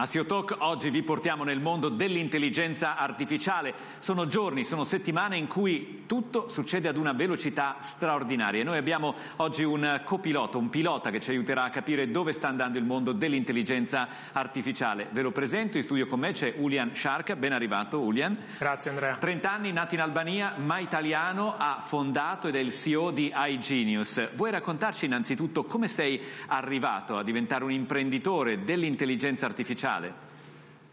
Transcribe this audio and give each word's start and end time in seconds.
A 0.00 0.06
SEO 0.06 0.26
Talk 0.26 0.54
oggi 0.60 0.90
vi 0.90 1.02
portiamo 1.02 1.42
nel 1.42 1.58
mondo 1.58 1.88
dell'intelligenza 1.88 2.96
artificiale. 2.96 3.74
Sono 3.98 4.28
giorni, 4.28 4.62
sono 4.62 4.84
settimane 4.84 5.36
in 5.36 5.48
cui 5.48 6.04
tutto 6.06 6.48
succede 6.48 6.86
ad 6.86 6.96
una 6.96 7.10
velocità 7.10 7.78
straordinaria. 7.80 8.62
Noi 8.62 8.76
abbiamo 8.76 9.16
oggi 9.38 9.64
un 9.64 10.02
copilota, 10.04 10.56
un 10.56 10.70
pilota 10.70 11.10
che 11.10 11.18
ci 11.18 11.30
aiuterà 11.30 11.64
a 11.64 11.70
capire 11.70 12.12
dove 12.12 12.32
sta 12.32 12.46
andando 12.46 12.78
il 12.78 12.84
mondo 12.84 13.10
dell'intelligenza 13.10 14.06
artificiale. 14.30 15.08
Ve 15.10 15.22
lo 15.22 15.32
presento, 15.32 15.78
in 15.78 15.82
studio 15.82 16.06
con 16.06 16.20
me 16.20 16.30
c'è 16.30 16.54
Ulian 16.58 16.94
Shark, 16.94 17.34
ben 17.34 17.52
arrivato 17.52 17.98
Ulian. 17.98 18.38
Grazie 18.56 18.90
Andrea. 18.90 19.16
30 19.16 19.50
anni, 19.50 19.72
nato 19.72 19.96
in 19.96 20.00
Albania, 20.00 20.54
ma 20.58 20.78
italiano, 20.78 21.56
ha 21.58 21.80
fondato 21.82 22.46
ed 22.46 22.54
è 22.54 22.60
il 22.60 22.72
CEO 22.72 23.10
di 23.10 23.34
iGenius. 23.34 24.30
Vuoi 24.36 24.52
raccontarci 24.52 25.06
innanzitutto 25.06 25.64
come 25.64 25.88
sei 25.88 26.22
arrivato 26.46 27.16
a 27.16 27.24
diventare 27.24 27.64
un 27.64 27.72
imprenditore 27.72 28.62
dell'intelligenza 28.62 29.44
artificiale? 29.46 29.86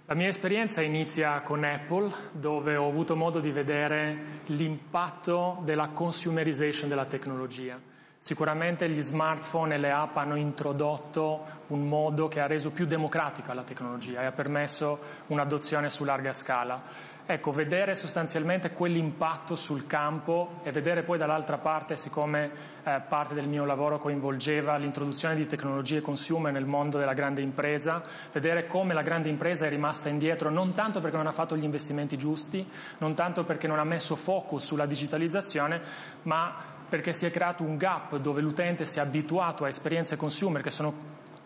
La 0.07 0.13
mia 0.13 0.29
esperienza 0.29 0.81
inizia 0.81 1.41
con 1.41 1.65
Apple, 1.65 2.09
dove 2.31 2.77
ho 2.77 2.87
avuto 2.87 3.17
modo 3.17 3.41
di 3.41 3.51
vedere 3.51 4.39
l'impatto 4.45 5.59
della 5.63 5.89
consumerization 5.89 6.87
della 6.87 7.05
tecnologia. 7.05 7.77
Sicuramente 8.17 8.89
gli 8.89 9.01
smartphone 9.01 9.75
e 9.75 9.77
le 9.77 9.91
app 9.91 10.15
hanno 10.15 10.35
introdotto 10.35 11.45
un 11.67 11.85
modo 11.87 12.29
che 12.29 12.39
ha 12.39 12.47
reso 12.47 12.71
più 12.71 12.85
democratica 12.85 13.53
la 13.53 13.63
tecnologia 13.63 14.21
e 14.21 14.25
ha 14.25 14.31
permesso 14.31 14.99
un'adozione 15.27 15.89
su 15.89 16.05
larga 16.05 16.31
scala. 16.31 16.81
Ecco, 17.27 17.51
vedere 17.51 17.95
sostanzialmente 17.95 18.69
quell'impatto 18.69 19.55
sul 19.55 19.87
campo 19.87 20.59
e 20.61 20.71
vedere 20.71 21.01
poi 21.01 21.17
dall'altra 21.17 21.57
parte, 21.57 21.95
siccome 21.95 22.51
eh, 22.83 23.01
parte 23.07 23.33
del 23.33 23.47
mio 23.47 23.65
lavoro 23.65 23.97
coinvolgeva 23.97 24.77
l'introduzione 24.77 25.33
di 25.33 25.47
tecnologie 25.47 26.01
consumer 26.01 26.51
nel 26.51 26.67
mondo 26.67 26.99
della 26.99 27.13
grande 27.13 27.41
impresa, 27.41 28.03
vedere 28.31 28.67
come 28.67 28.93
la 28.93 29.01
grande 29.01 29.29
impresa 29.29 29.65
è 29.65 29.69
rimasta 29.69 30.07
indietro 30.07 30.51
non 30.51 30.75
tanto 30.75 31.01
perché 31.01 31.17
non 31.17 31.25
ha 31.25 31.31
fatto 31.31 31.57
gli 31.57 31.63
investimenti 31.63 32.15
giusti, 32.15 32.63
non 32.99 33.15
tanto 33.15 33.43
perché 33.43 33.65
non 33.65 33.79
ha 33.79 33.83
messo 33.83 34.15
focus 34.15 34.63
sulla 34.63 34.85
digitalizzazione, 34.85 35.81
ma 36.23 36.53
perché 36.87 37.11
si 37.11 37.25
è 37.25 37.31
creato 37.31 37.63
un 37.63 37.75
gap 37.75 38.17
dove 38.17 38.39
l'utente 38.39 38.85
si 38.85 38.99
è 38.99 39.01
abituato 39.01 39.63
a 39.63 39.67
esperienze 39.67 40.15
consumer 40.15 40.61
che 40.61 40.69
sono 40.69 40.93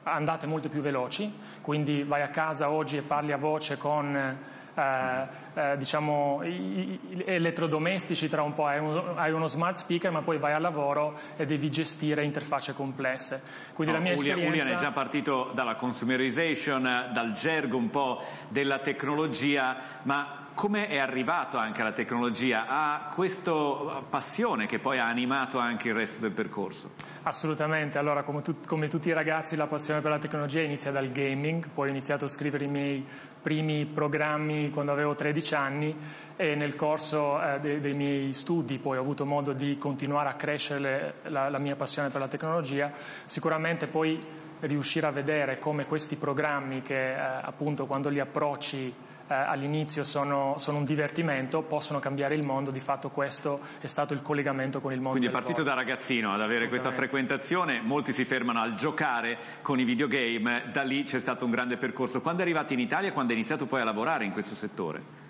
andate 0.03 0.46
molto 0.46 0.68
più 0.68 0.81
veloci, 0.81 1.34
quindi 1.62 2.03
vai 2.03 2.22
a 2.22 2.30
casa 2.30 2.70
oggi 2.70 2.98
e 2.98 3.02
parli 3.02 3.31
a 3.31 3.38
voce 3.38 3.78
con 3.78 4.58
eh, 4.75 5.28
eh, 5.53 5.78
diciamo, 5.78 6.42
elettrodomestici, 7.25 8.28
tra 8.28 8.44
un 8.44 8.53
po' 8.53 8.66
hai, 8.66 8.80
un, 8.80 9.14
hai, 9.16 9.31
uno 9.31 9.48
smart 9.48 9.75
speaker, 9.75 10.12
ma 10.12 10.22
poi 10.22 10.38
vai 10.38 10.53
al 10.53 10.62
lavoro 10.62 11.17
e 11.36 11.45
devi 11.45 11.70
gestire 11.70 12.23
interfacce 12.23 12.73
complesse. 12.73 13.42
Quindi 13.73 13.94
no, 13.94 14.00
la 14.00 14.03
mia 14.03 14.17
Ulian, 14.17 14.38
esperienza... 14.38 14.64
Ulian 14.64 14.78
è 14.78 14.81
già 14.81 14.92
partito 14.92 15.52
dalla 15.53 15.75
consumerization, 15.75 17.09
dal 17.14 17.34
gergo 17.34 17.78
un 17.78 17.90
po' 17.90 18.23
della 18.50 18.80
tecnologia, 18.80 19.78
ma 20.03 20.39
come 20.53 20.88
è 20.88 20.97
arrivato 20.97 21.58
anche 21.58 21.81
alla 21.81 21.92
tecnologia? 21.92 22.66
Ha 22.67 23.09
questa 23.14 23.52
passione 24.09 24.66
che 24.66 24.80
poi 24.80 25.00
ha 25.00 25.08
animato 25.08 25.58
anche 25.58 25.89
il 25.89 25.94
resto 25.94 26.19
del 26.19 26.31
percorso? 26.31 26.91
Assolutamente, 27.23 27.97
allora 27.97 28.23
come, 28.23 28.41
tu, 28.41 28.58
come, 28.66 28.88
tutti 28.88 29.09
i 29.09 29.14
ragazzi 29.14 29.56
la 29.56 29.67
passione 29.67 30.02
per 30.02 30.11
la 30.11 30.19
tecnologia 30.19 30.61
inizia 30.61 30.91
dal 30.91 31.11
gaming, 31.11 31.69
poi 31.69 31.88
ho 31.88 31.91
iniziato 31.91 32.25
a 32.25 32.28
scrivere 32.28 32.66
i 32.66 32.67
miei 32.67 33.06
primi 33.41 33.86
programmi 33.86 34.69
quando 34.69 34.91
avevo 34.91 35.16
13 35.16 35.56
anni 35.56 35.95
e 36.36 36.56
nel 36.56 36.75
corso 36.75 37.41
eh, 37.41 37.59
dei, 37.59 37.80
dei, 37.80 37.94
miei 37.94 38.34
studi 38.34 38.80
poi 38.80 38.97
ho 38.97 39.02
avuto 39.02 39.25
modo 39.25 39.53
di 39.53 39.78
continuare 39.78 40.30
a 40.30 40.34
crescere 40.34 40.80
le, 40.80 41.13
la, 41.30 41.50
la 41.50 41.58
mia 41.59 41.75
passione 41.75 42.09
per 42.09 42.19
la 42.19 42.28
tecnologia, 42.28 42.91
sicuramente 43.25 43.88
poi 43.88 44.47
riuscire 44.62 45.08
a 45.08 45.12
vedere 45.12 45.60
come 45.60 45.86
questi 45.86 46.16
programmi 46.16 46.82
che 46.82 47.14
eh, 47.14 47.18
appunto 47.18 47.86
quando 47.86 48.10
li 48.10 48.20
approcci 48.20 48.94
eh, 49.28 49.34
all'inizio 49.34 50.03
sono, 50.03 50.56
sono, 50.58 50.80
un 50.80 50.84
divertimento, 50.84 51.62
possono 51.62 52.00
cambiare 52.00 52.36
il 52.36 52.44
mondo, 52.44 52.72
di 52.72 52.80
fatto 52.80 53.09
questo 53.09 53.59
è 53.80 53.88
stato 53.88 54.14
il 54.14 54.22
collegamento 54.22 54.81
con 54.81 54.92
il 54.92 55.00
mondo. 55.00 55.18
Quindi 55.18 55.28
è 55.28 55.40
partito 55.40 55.64
da 55.64 55.74
ragazzino 55.74 56.34
ad 56.34 56.42
avere 56.42 56.68
questa 56.68 56.92
frequentazione, 56.92 57.80
molti 57.81 58.12
si 58.12 58.25
fermano 58.25 58.59
al 58.59 58.75
giocare 58.75 59.38
con 59.62 59.80
i 59.80 59.84
videogame, 59.84 60.69
da 60.72 60.84
lì 60.84 61.03
c'è 61.03 61.19
stato 61.19 61.46
un 61.46 61.52
grande 61.52 61.78
percorso. 61.78 62.22
Quando 62.22 62.42
è 62.42 62.44
arrivato 62.44 62.74
in 62.74 62.80
Italia 62.80 63.09
e 63.09 63.12
quando 63.14 63.34
è 63.34 63.36
iniziato 63.36 63.66
poi 63.68 63.81
a 63.81 63.84
lavorare 63.84 64.25
in 64.25 64.31
questo 64.31 64.56
settore? 64.56 65.28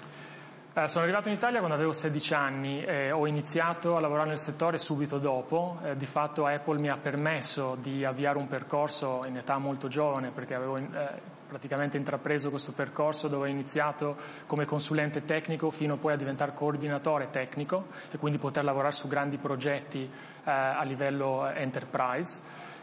Eh, 0.81 0.87
sono 0.87 1.03
arrivato 1.03 1.27
in 1.27 1.33
Italia 1.33 1.57
quando 1.57 1.75
avevo 1.75 1.91
16 1.91 2.33
anni 2.33 2.81
e 2.85 3.11
ho 3.11 3.27
iniziato 3.27 3.97
a 3.97 3.99
lavorare 3.99 4.29
nel 4.29 4.37
settore 4.37 4.77
subito 4.77 5.17
dopo. 5.17 5.77
Eh, 5.83 5.97
di 5.97 6.05
fatto 6.05 6.45
Apple 6.45 6.79
mi 6.79 6.87
ha 6.87 6.95
permesso 6.95 7.75
di 7.81 8.05
avviare 8.05 8.37
un 8.37 8.47
percorso 8.47 9.25
in 9.27 9.35
età 9.35 9.57
molto 9.57 9.89
giovane 9.89 10.31
perché 10.31 10.55
avevo 10.55 10.77
eh, 10.77 10.87
praticamente 11.49 11.97
intrapreso 11.97 12.49
questo 12.49 12.71
percorso 12.71 13.27
dove 13.27 13.49
ho 13.49 13.51
iniziato 13.51 14.15
come 14.47 14.63
consulente 14.63 15.25
tecnico 15.25 15.69
fino 15.69 15.97
poi 15.97 16.13
a 16.13 16.15
diventare 16.15 16.53
coordinatore 16.53 17.29
tecnico 17.29 17.87
e 18.09 18.17
quindi 18.17 18.37
poter 18.37 18.63
lavorare 18.63 18.93
su 18.93 19.09
grandi 19.09 19.37
progetti 19.37 20.03
eh, 20.03 20.49
a 20.49 20.83
livello 20.83 21.45
enterprise. 21.49 22.41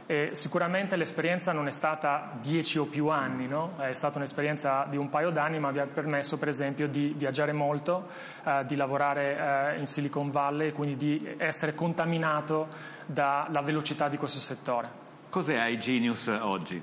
E 0.09 0.31
sicuramente 0.35 0.95
l'esperienza 0.95 1.51
non 1.53 1.67
è 1.67 1.71
stata 1.73 2.39
dieci 2.41 2.79
o 2.79 2.85
più 2.85 3.09
anni, 3.09 3.49
no? 3.49 3.75
è 3.79 3.93
stata 3.93 4.19
un'esperienza 4.19 4.87
di 4.89 4.97
un 4.97 5.11
paio 5.11 5.31
d'anni, 5.31 5.59
ma 5.59 5.73
mi 5.73 5.81
ha 5.81 5.87
permesso 5.87 6.39
per 6.39 6.47
esempio 6.47 6.87
di 6.87 7.13
viaggiare 7.17 7.53
molto, 7.53 8.07
eh, 8.45 8.65
di 8.67 8.77
lavorare 8.77 9.75
eh, 9.75 9.79
in 9.79 9.87
Silicon 9.87 10.31
Valley 10.31 10.69
e 10.69 10.73
quindi 10.73 10.97
di 10.97 11.35
essere 11.39 11.75
contaminato 11.75 12.69
dalla 13.05 13.63
velocità 13.63 14.09
di 14.09 14.17
questo 14.17 14.39
settore. 14.39 14.89
Cos'è 15.29 15.67
iGenius 15.67 16.29
oggi? 16.29 16.81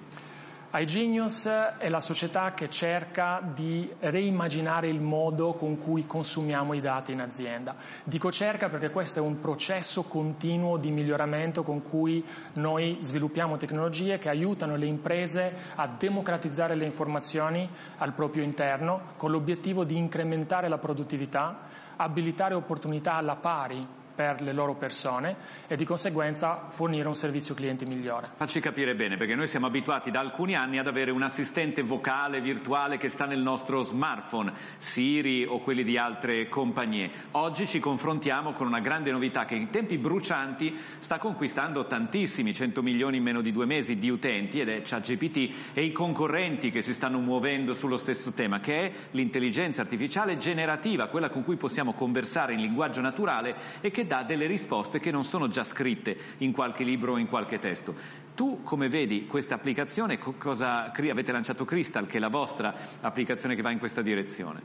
iGenius 0.75 1.45
è 1.77 1.87
la 1.87 1.99
società 1.99 2.55
che 2.55 2.67
cerca 2.67 3.39
di 3.43 3.87
reimmaginare 3.99 4.87
il 4.87 4.99
modo 4.99 5.53
con 5.53 5.77
cui 5.77 6.07
consumiamo 6.07 6.73
i 6.73 6.81
dati 6.81 7.11
in 7.11 7.21
azienda. 7.21 7.75
Dico 8.03 8.31
cerca 8.31 8.69
perché 8.69 8.89
questo 8.89 9.19
è 9.19 9.21
un 9.21 9.39
processo 9.39 10.01
continuo 10.01 10.77
di 10.77 10.89
miglioramento 10.89 11.61
con 11.61 11.83
cui 11.83 12.25
noi 12.53 12.97
sviluppiamo 13.01 13.57
tecnologie 13.57 14.17
che 14.17 14.29
aiutano 14.29 14.75
le 14.75 14.87
imprese 14.87 15.53
a 15.75 15.87
democratizzare 15.87 16.73
le 16.73 16.85
informazioni 16.85 17.69
al 17.97 18.13
proprio 18.13 18.41
interno 18.41 19.13
con 19.15 19.29
l'obiettivo 19.29 19.83
di 19.83 19.95
incrementare 19.95 20.69
la 20.69 20.79
produttività, 20.79 21.67
abilitare 21.97 22.55
opportunità 22.55 23.13
alla 23.13 23.35
pari 23.35 24.01
per 24.13 24.41
le 24.41 24.53
loro 24.53 24.75
persone 24.75 25.35
e 25.67 25.75
di 25.75 25.85
conseguenza 25.85 26.67
fornire 26.69 27.07
un 27.07 27.15
servizio 27.15 27.55
cliente 27.55 27.85
migliore. 27.85 28.29
Facci 28.35 28.59
capire 28.59 28.95
bene, 28.95 29.17
perché 29.17 29.35
noi 29.35 29.47
siamo 29.47 29.65
abituati 29.65 30.11
da 30.11 30.19
alcuni 30.19 30.55
anni 30.55 30.77
ad 30.77 30.87
avere 30.87 31.11
un 31.11 31.23
assistente 31.23 31.81
vocale 31.81 32.41
virtuale 32.41 32.97
che 32.97 33.09
sta 33.09 33.25
nel 33.25 33.39
nostro 33.39 33.81
smartphone, 33.81 34.53
Siri 34.77 35.45
o 35.45 35.59
quelli 35.59 35.83
di 35.83 35.97
altre 35.97 36.47
compagnie. 36.47 37.09
Oggi 37.31 37.65
ci 37.65 37.79
confrontiamo 37.79 38.53
con 38.53 38.67
una 38.67 38.79
grande 38.79 39.11
novità 39.11 39.45
che 39.45 39.55
in 39.55 39.69
tempi 39.69 39.97
brucianti 39.97 40.77
sta 40.99 41.17
conquistando 41.17 41.85
tantissimi, 41.85 42.53
100 42.53 42.81
milioni 42.81 43.17
in 43.17 43.23
meno 43.23 43.41
di 43.41 43.51
due 43.51 43.65
mesi 43.65 43.97
di 43.97 44.09
utenti 44.09 44.59
ed 44.59 44.69
è 44.69 44.81
ChatGPT 44.83 45.73
e 45.73 45.83
i 45.83 45.91
concorrenti 45.91 46.71
che 46.71 46.81
si 46.81 46.93
stanno 46.93 47.19
muovendo 47.19 47.73
sullo 47.73 47.97
stesso 47.97 48.31
tema, 48.31 48.59
che 48.59 48.81
è 48.81 48.91
l'intelligenza 49.11 49.81
artificiale 49.81 50.37
generativa, 50.37 51.07
quella 51.07 51.29
con 51.29 51.43
cui 51.43 51.55
possiamo 51.55 51.93
conversare 51.93 52.53
in 52.53 52.61
linguaggio 52.61 53.01
naturale 53.01 53.55
e 53.81 53.91
che 53.91 54.02
che 54.03 54.07
dà 54.07 54.23
delle 54.23 54.45
risposte 54.45 54.99
che 54.99 55.11
non 55.11 55.23
sono 55.23 55.47
già 55.47 55.63
scritte 55.63 56.15
in 56.39 56.51
qualche 56.51 56.83
libro 56.83 57.13
o 57.13 57.17
in 57.17 57.27
qualche 57.27 57.59
testo. 57.59 57.95
Tu 58.35 58.61
come 58.63 58.89
vedi 58.89 59.25
questa 59.25 59.55
applicazione? 59.55 60.19
Cosa, 60.19 60.91
avete 60.91 61.31
lanciato 61.31 61.65
Crystal, 61.65 62.05
che 62.05 62.17
è 62.17 62.19
la 62.19 62.29
vostra 62.29 62.73
applicazione 63.01 63.55
che 63.55 63.61
va 63.61 63.71
in 63.71 63.79
questa 63.79 64.01
direzione? 64.01 64.61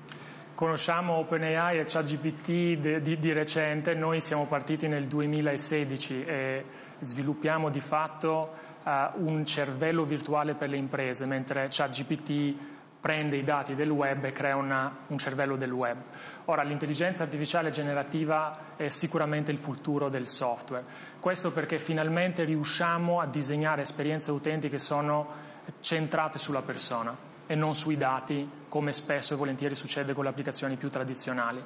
Conosciamo 0.54 1.15
OpenAI 1.15 1.78
e 1.78 1.84
ChatGPT 1.84 2.47
di, 2.47 3.00
di, 3.00 3.19
di, 3.19 3.32
recente, 3.32 3.94
noi 3.94 4.21
siamo 4.21 4.47
partiti 4.47 4.88
nel 4.88 5.06
2016 5.06 6.25
e 6.25 6.65
sviluppiamo 6.99 7.69
di 7.69 7.78
fatto 7.78 8.50
uh, 8.82 8.91
un 9.25 9.44
cervello 9.46 10.02
virtuale 10.05 10.55
per 10.55 10.69
le 10.69 10.76
imprese, 10.76 11.26
mentre 11.26 11.69
ChatGPT 11.70 12.56
prende 13.00 13.36
i 13.36 13.44
dati 13.44 13.74
del 13.74 13.90
web 13.90 14.24
e 14.24 14.32
crea 14.32 14.56
una, 14.56 14.96
un 15.08 15.18
cervello 15.18 15.56
del 15.56 15.70
web. 15.70 15.96
Ora, 16.46 16.62
l'intelligenza 16.62 17.22
artificiale 17.22 17.70
generativa 17.70 18.76
è 18.76 18.88
sicuramente 18.88 19.50
il 19.50 19.58
futuro 19.58 20.08
del 20.08 20.26
software. 20.26 20.84
Questo 21.20 21.52
perché 21.52 21.78
finalmente 21.78 22.44
riusciamo 22.44 23.20
a 23.20 23.26
disegnare 23.26 23.82
esperienze 23.82 24.30
utenti 24.30 24.68
che 24.68 24.78
sono 24.78 25.26
centrate 25.80 26.38
sulla 26.38 26.62
persona 26.62 27.16
e 27.46 27.54
non 27.54 27.74
sui 27.74 27.96
dati, 27.96 28.48
come 28.68 28.92
spesso 28.92 29.32
e 29.32 29.36
volentieri 29.36 29.74
succede 29.74 30.12
con 30.12 30.24
le 30.24 30.30
applicazioni 30.30 30.76
più 30.76 30.90
tradizionali. 30.90 31.62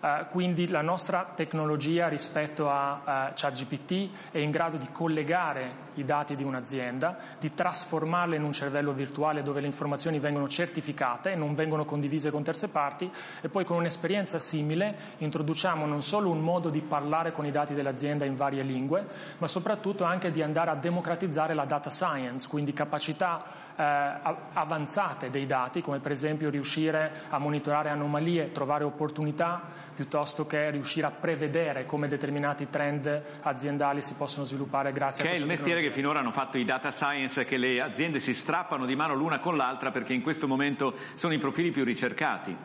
Uh, 0.00 0.26
quindi 0.30 0.66
la 0.66 0.80
nostra 0.80 1.32
tecnologia 1.34 2.08
rispetto 2.08 2.70
a 2.70 3.28
uh, 3.28 3.32
ChatGPT 3.34 4.30
è 4.30 4.38
in 4.38 4.50
grado 4.50 4.78
di 4.78 4.88
collegare 4.90 5.88
i 5.96 6.04
dati 6.06 6.34
di 6.34 6.42
un'azienda, 6.42 7.18
di 7.38 7.52
trasformarle 7.52 8.36
in 8.36 8.42
un 8.42 8.52
cervello 8.52 8.92
virtuale 8.92 9.42
dove 9.42 9.60
le 9.60 9.66
informazioni 9.66 10.18
vengono 10.18 10.48
certificate 10.48 11.32
e 11.32 11.34
non 11.34 11.52
vengono 11.52 11.84
condivise 11.84 12.30
con 12.30 12.42
terze 12.42 12.68
parti 12.68 13.10
e 13.42 13.50
poi 13.50 13.66
con 13.66 13.76
un'esperienza 13.76 14.38
simile 14.38 14.96
introduciamo 15.18 15.84
non 15.84 16.00
solo 16.00 16.30
un 16.30 16.40
modo 16.40 16.70
di 16.70 16.80
parlare 16.80 17.32
con 17.32 17.44
i 17.44 17.50
dati 17.50 17.74
dell'azienda 17.74 18.24
in 18.24 18.36
varie 18.36 18.62
lingue, 18.62 19.06
ma 19.36 19.48
soprattutto 19.48 20.04
anche 20.04 20.30
di 20.30 20.40
andare 20.40 20.70
a 20.70 20.76
democratizzare 20.76 21.52
la 21.52 21.66
data 21.66 21.90
science, 21.90 22.48
quindi 22.48 22.72
capacità 22.72 23.68
eh, 23.76 24.36
avanzate 24.52 25.30
dei 25.30 25.46
dati, 25.46 25.80
come 25.82 26.00
per 26.00 26.12
esempio 26.12 26.50
riuscire 26.50 27.12
a 27.28 27.38
monitorare 27.38 27.90
anomalie, 27.90 28.52
trovare 28.52 28.84
opportunità, 28.84 29.62
piuttosto 30.00 30.46
che 30.46 30.70
riuscire 30.70 31.06
a 31.06 31.10
prevedere 31.10 31.84
come 31.84 32.08
determinati 32.08 32.70
trend 32.70 33.22
aziendali 33.42 34.00
si 34.00 34.14
possono 34.14 34.46
sviluppare 34.46 34.92
grazie 34.92 35.22
che 35.22 35.28
a. 35.28 35.32
Che 35.32 35.36
è 35.36 35.40
il 35.42 35.46
mestiere 35.46 35.82
che 35.82 35.90
finora 35.90 36.20
hanno 36.20 36.30
fatto 36.30 36.56
i 36.56 36.64
data 36.64 36.90
science, 36.90 37.44
che 37.44 37.58
le 37.58 37.82
aziende 37.82 38.18
si 38.18 38.32
strappano 38.32 38.86
di 38.86 38.96
mano 38.96 39.12
l'una 39.12 39.40
con 39.40 39.58
l'altra 39.58 39.90
perché 39.90 40.14
in 40.14 40.22
questo 40.22 40.48
momento 40.48 40.94
sono 41.16 41.34
i 41.34 41.38
profili 41.38 41.70
più 41.70 41.84
ricercati. 41.84 42.56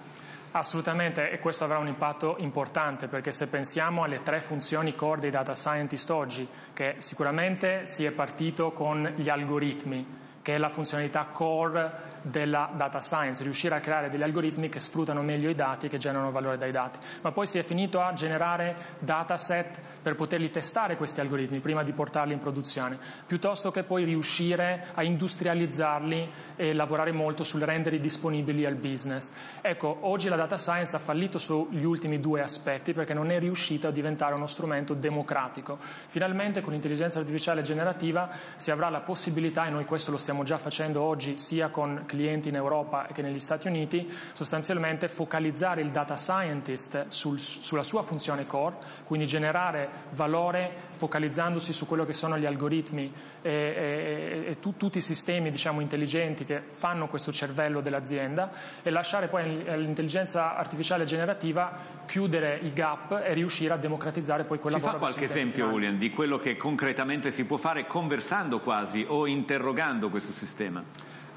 Assolutamente, 0.52 1.30
e 1.30 1.40
questo 1.40 1.66
avrà 1.66 1.78
un 1.78 1.88
impatto 1.88 2.38
importante 2.40 3.10
perché 3.10 3.34
se 3.34 3.48
pensiamo 3.48 4.04
alle 4.04 4.24
tre 4.24 4.40
funzioni 4.40 4.96
core 4.96 5.20
dei 5.20 5.30
data 5.30 5.54
scientist 5.54 6.10
oggi, 6.12 6.48
che 6.72 6.96
sicuramente 7.00 7.86
si 7.86 8.06
è 8.06 8.12
partito 8.12 8.72
con 8.72 9.12
gli 9.18 9.28
algoritmi, 9.28 10.24
che 10.46 10.54
è 10.54 10.58
la 10.60 10.70
funzionalità 10.70 11.26
core 11.32 12.14
della 12.22 12.70
data 12.76 13.00
science, 13.00 13.42
riuscire 13.42 13.74
a 13.74 13.80
creare 13.80 14.12
degli 14.12 14.22
algoritmi 14.22 14.70
che 14.70 14.80
sfruttano 14.80 15.24
meglio 15.24 15.50
i 15.50 15.56
dati 15.56 15.88
che 15.88 15.98
generano 15.98 16.30
valore 16.30 16.56
dai 16.58 16.72
dati. 16.72 17.00
Ma 17.22 17.32
poi 17.32 17.48
si 17.48 17.58
è 17.58 17.64
finito 17.64 18.00
a 18.00 18.14
generare 18.14 18.76
dataset 19.00 19.80
per 20.04 20.14
poterli 20.14 20.52
testare 20.52 20.98
questi 20.98 21.20
algoritmi 21.20 21.62
prima 21.62 21.82
di 21.82 21.94
portarli 21.94 22.34
in 22.34 22.38
produzione, 22.38 23.00
piuttosto 23.26 23.72
che 23.72 23.82
poi 23.82 24.04
riuscire 24.04 24.90
a 24.94 25.02
industrializzarli 25.02 26.32
e 26.58 26.74
lavorare 26.76 27.12
molto 27.12 27.44
sul 27.44 27.62
renderli 27.62 28.00
disponibili 28.00 28.68
al 28.68 28.76
business. 28.76 29.34
Ecco, 29.62 29.98
oggi 30.02 30.30
la 30.30 30.36
data 30.36 30.60
science 30.60 30.96
ha 30.96 31.00
fallito 31.00 31.40
sugli 31.40 31.84
ultimi 31.84 32.20
due 32.20 32.44
aspetti 32.44 32.94
perché 32.94 33.16
non 33.16 33.32
è 33.32 33.40
riuscita 33.40 33.88
a 33.88 33.92
diventare 33.92 34.36
uno 34.36 34.46
strumento 34.46 34.94
democratico. 34.94 35.80
Finalmente 35.80 36.62
con 36.62 36.74
l'intelligenza 36.74 37.18
artificiale 37.18 37.64
generativa 37.64 38.30
si 38.58 38.70
avrà 38.70 38.90
la 38.90 39.02
possibilità, 39.02 39.66
e 39.66 39.72
noi 39.72 39.86
questo 39.86 40.12
lo 40.12 40.18
stiamo 40.18 40.34
stiamo 40.36 40.44
già 40.44 40.58
facendo 40.58 41.02
oggi 41.02 41.38
sia 41.38 41.70
con 41.70 42.04
clienti 42.06 42.50
in 42.50 42.56
Europa 42.56 43.08
che 43.14 43.22
negli 43.22 43.40
Stati 43.40 43.70
Uniti, 43.70 44.12
sostanzialmente 44.34 45.08
focalizzare 45.08 45.82
il 45.82 45.92
data 45.92 46.18
scientist 46.18 47.06
sul, 47.08 47.40
sulla 47.40 47.84
sua 47.84 48.02
funzione 48.02 48.46
core, 48.46 48.76
quindi 49.06 49.26
generare 49.28 49.90
valore 50.12 50.74
focalizzandosi 50.90 51.72
su 51.72 51.86
quello 51.86 52.04
che 52.04 52.12
sono 52.12 52.38
gli 52.38 52.46
algoritmi 52.46 53.14
e, 53.42 53.52
e, 53.52 54.44
e 54.52 54.60
tu, 54.60 54.76
tutti 54.76 54.98
i 54.98 55.02
sistemi 55.02 55.52
diciamo, 55.52 55.80
intelligenti 55.80 56.44
che 56.44 56.62
fanno 56.70 57.08
questo 57.08 57.32
cervello 57.32 57.80
dell'azienda 57.80 58.52
e 58.84 58.90
lasciare 58.90 59.28
poi 59.28 59.66
all'intelligenza 59.70 60.58
artificiale 60.58 61.06
generativa 61.06 62.04
chiudere 62.06 62.60
i 62.62 62.74
gap 62.74 63.22
e 63.24 63.34
riuscire 63.34 63.74
a 63.74 63.78
democratizzare 63.78 64.44
poi 64.44 64.60
quel 64.60 64.74
Ci 64.74 64.80
fa 64.82 64.94
qualche 64.96 65.26
esempio, 65.26 65.70
Julian, 65.70 65.98
di 65.98 66.10
quello 66.10 66.38
che 66.38 66.58
concretamente 66.58 67.32
si 67.32 67.46
può 67.46 67.56
fare 67.58 67.88
conversando 67.88 68.60
quasi 68.60 69.06
o 69.08 69.28
interrogando 69.28 70.10
questo 70.10 70.25
questo 70.26 70.46
sistema? 70.46 70.84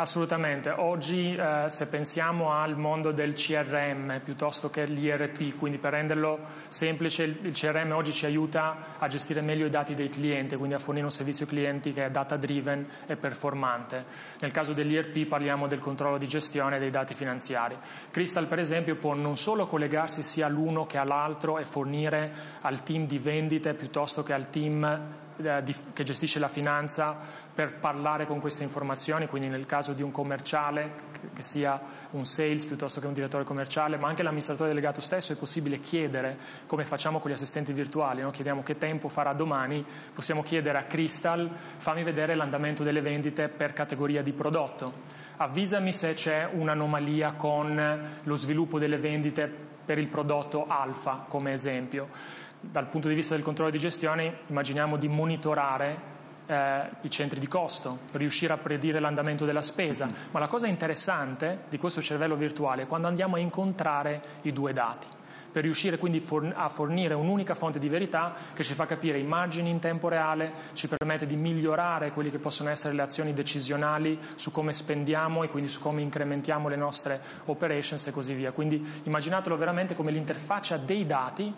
Assolutamente, 0.00 0.70
oggi 0.70 1.34
eh, 1.34 1.64
se 1.66 1.88
pensiamo 1.88 2.52
al 2.52 2.76
mondo 2.76 3.10
del 3.10 3.32
CRM 3.32 4.20
piuttosto 4.22 4.70
che 4.70 4.84
l'IRP, 4.84 5.56
quindi 5.58 5.78
per 5.78 5.90
renderlo 5.94 6.38
semplice 6.68 7.24
il 7.24 7.50
CRM 7.50 7.90
oggi 7.90 8.12
ci 8.12 8.24
aiuta 8.24 8.96
a 8.96 9.08
gestire 9.08 9.40
meglio 9.40 9.66
i 9.66 9.70
dati 9.70 9.94
dei 9.94 10.08
clienti, 10.08 10.54
quindi 10.54 10.76
a 10.76 10.78
fornire 10.78 11.04
un 11.04 11.10
servizio 11.10 11.46
clienti 11.46 11.92
che 11.92 12.04
è 12.04 12.10
data 12.12 12.36
driven 12.36 12.86
e 13.08 13.16
performante. 13.16 14.04
Nel 14.38 14.52
caso 14.52 14.72
dell'IRP 14.72 15.26
parliamo 15.26 15.66
del 15.66 15.80
controllo 15.80 16.16
di 16.16 16.28
gestione 16.28 16.78
dei 16.78 16.90
dati 16.90 17.12
finanziari. 17.14 17.76
Crystal 18.12 18.46
per 18.46 18.60
esempio 18.60 18.94
può 18.94 19.14
non 19.14 19.36
solo 19.36 19.66
collegarsi 19.66 20.22
sia 20.22 20.46
all'uno 20.46 20.86
che 20.86 20.98
all'altro 20.98 21.58
e 21.58 21.64
fornire 21.64 22.32
al 22.60 22.84
team 22.84 23.04
di 23.04 23.18
vendite 23.18 23.74
piuttosto 23.74 24.22
che 24.22 24.32
al 24.32 24.48
team 24.48 25.26
eh, 25.40 25.62
che 25.92 26.02
gestisce 26.02 26.38
la 26.38 26.48
finanza 26.48 27.16
per 27.54 27.74
parlare 27.78 28.26
con 28.26 28.40
queste 28.40 28.62
informazioni, 28.62 29.26
quindi 29.26 29.48
nel 29.48 29.66
caso 29.66 29.92
di 29.92 30.02
un 30.02 30.10
commerciale, 30.10 30.94
che 31.34 31.42
sia 31.42 31.80
un 32.10 32.24
sales 32.24 32.66
piuttosto 32.66 33.00
che 33.00 33.06
un 33.06 33.12
direttore 33.12 33.44
commerciale, 33.44 33.96
ma 33.96 34.08
anche 34.08 34.22
l'amministratore 34.22 34.68
delegato 34.68 35.00
stesso, 35.00 35.32
è 35.32 35.36
possibile 35.36 35.80
chiedere, 35.80 36.36
come 36.66 36.84
facciamo 36.84 37.18
con 37.18 37.30
gli 37.30 37.34
assistenti 37.34 37.72
virtuali, 37.72 38.22
no? 38.22 38.30
chiediamo 38.30 38.62
che 38.62 38.78
tempo 38.78 39.08
farà 39.08 39.32
domani, 39.32 39.84
possiamo 40.12 40.42
chiedere 40.42 40.78
a 40.78 40.84
Crystal, 40.84 41.48
fammi 41.76 42.02
vedere 42.02 42.34
l'andamento 42.34 42.82
delle 42.82 43.00
vendite 43.00 43.48
per 43.48 43.72
categoria 43.72 44.22
di 44.22 44.32
prodotto, 44.32 45.02
avvisami 45.36 45.92
se 45.92 46.14
c'è 46.14 46.48
un'anomalia 46.52 47.32
con 47.32 48.18
lo 48.22 48.34
sviluppo 48.34 48.78
delle 48.78 48.98
vendite 48.98 49.66
per 49.84 49.98
il 49.98 50.08
prodotto 50.08 50.66
alfa, 50.66 51.24
come 51.28 51.52
esempio 51.52 52.46
dal 52.60 52.88
punto 52.88 53.08
di 53.08 53.14
vista 53.14 53.34
del 53.34 53.44
controllo 53.44 53.70
di 53.70 53.78
gestione 53.78 54.38
immaginiamo 54.48 54.96
di 54.96 55.08
monitorare 55.08 56.16
eh, 56.46 56.88
i 57.02 57.10
centri 57.10 57.38
di 57.38 57.46
costo, 57.46 58.00
riuscire 58.12 58.52
a 58.52 58.58
predire 58.58 59.00
l'andamento 59.00 59.44
della 59.44 59.62
spesa, 59.62 60.08
ma 60.30 60.40
la 60.40 60.46
cosa 60.46 60.66
interessante 60.66 61.64
di 61.68 61.78
questo 61.78 62.00
cervello 62.00 62.36
virtuale 62.36 62.82
è 62.82 62.86
quando 62.86 63.06
andiamo 63.06 63.36
a 63.36 63.38
incontrare 63.38 64.20
i 64.42 64.52
due 64.52 64.72
dati 64.72 65.06
per 65.50 65.62
riuscire 65.62 65.98
quindi 65.98 66.22
a 66.54 66.68
fornire 66.68 67.14
un'unica 67.14 67.54
fonte 67.54 67.78
di 67.78 67.88
verità 67.88 68.34
che 68.52 68.62
ci 68.62 68.74
fa 68.74 68.86
capire 68.86 69.18
immagini 69.18 69.70
in 69.70 69.78
tempo 69.78 70.08
reale, 70.08 70.52
ci 70.74 70.88
permette 70.88 71.26
di 71.26 71.36
migliorare 71.36 72.10
quelle 72.10 72.30
che 72.30 72.38
possono 72.38 72.68
essere 72.68 72.94
le 72.94 73.02
azioni 73.02 73.32
decisionali 73.32 74.18
su 74.34 74.50
come 74.50 74.72
spendiamo 74.72 75.42
e 75.42 75.48
quindi 75.48 75.70
su 75.70 75.80
come 75.80 76.02
incrementiamo 76.02 76.68
le 76.68 76.76
nostre 76.76 77.20
operations 77.46 78.06
e 78.06 78.10
così 78.10 78.34
via. 78.34 78.52
Quindi 78.52 78.84
immaginatelo 79.04 79.56
veramente 79.56 79.94
come 79.94 80.10
l'interfaccia 80.10 80.76
dei 80.76 81.06
dati 81.06 81.52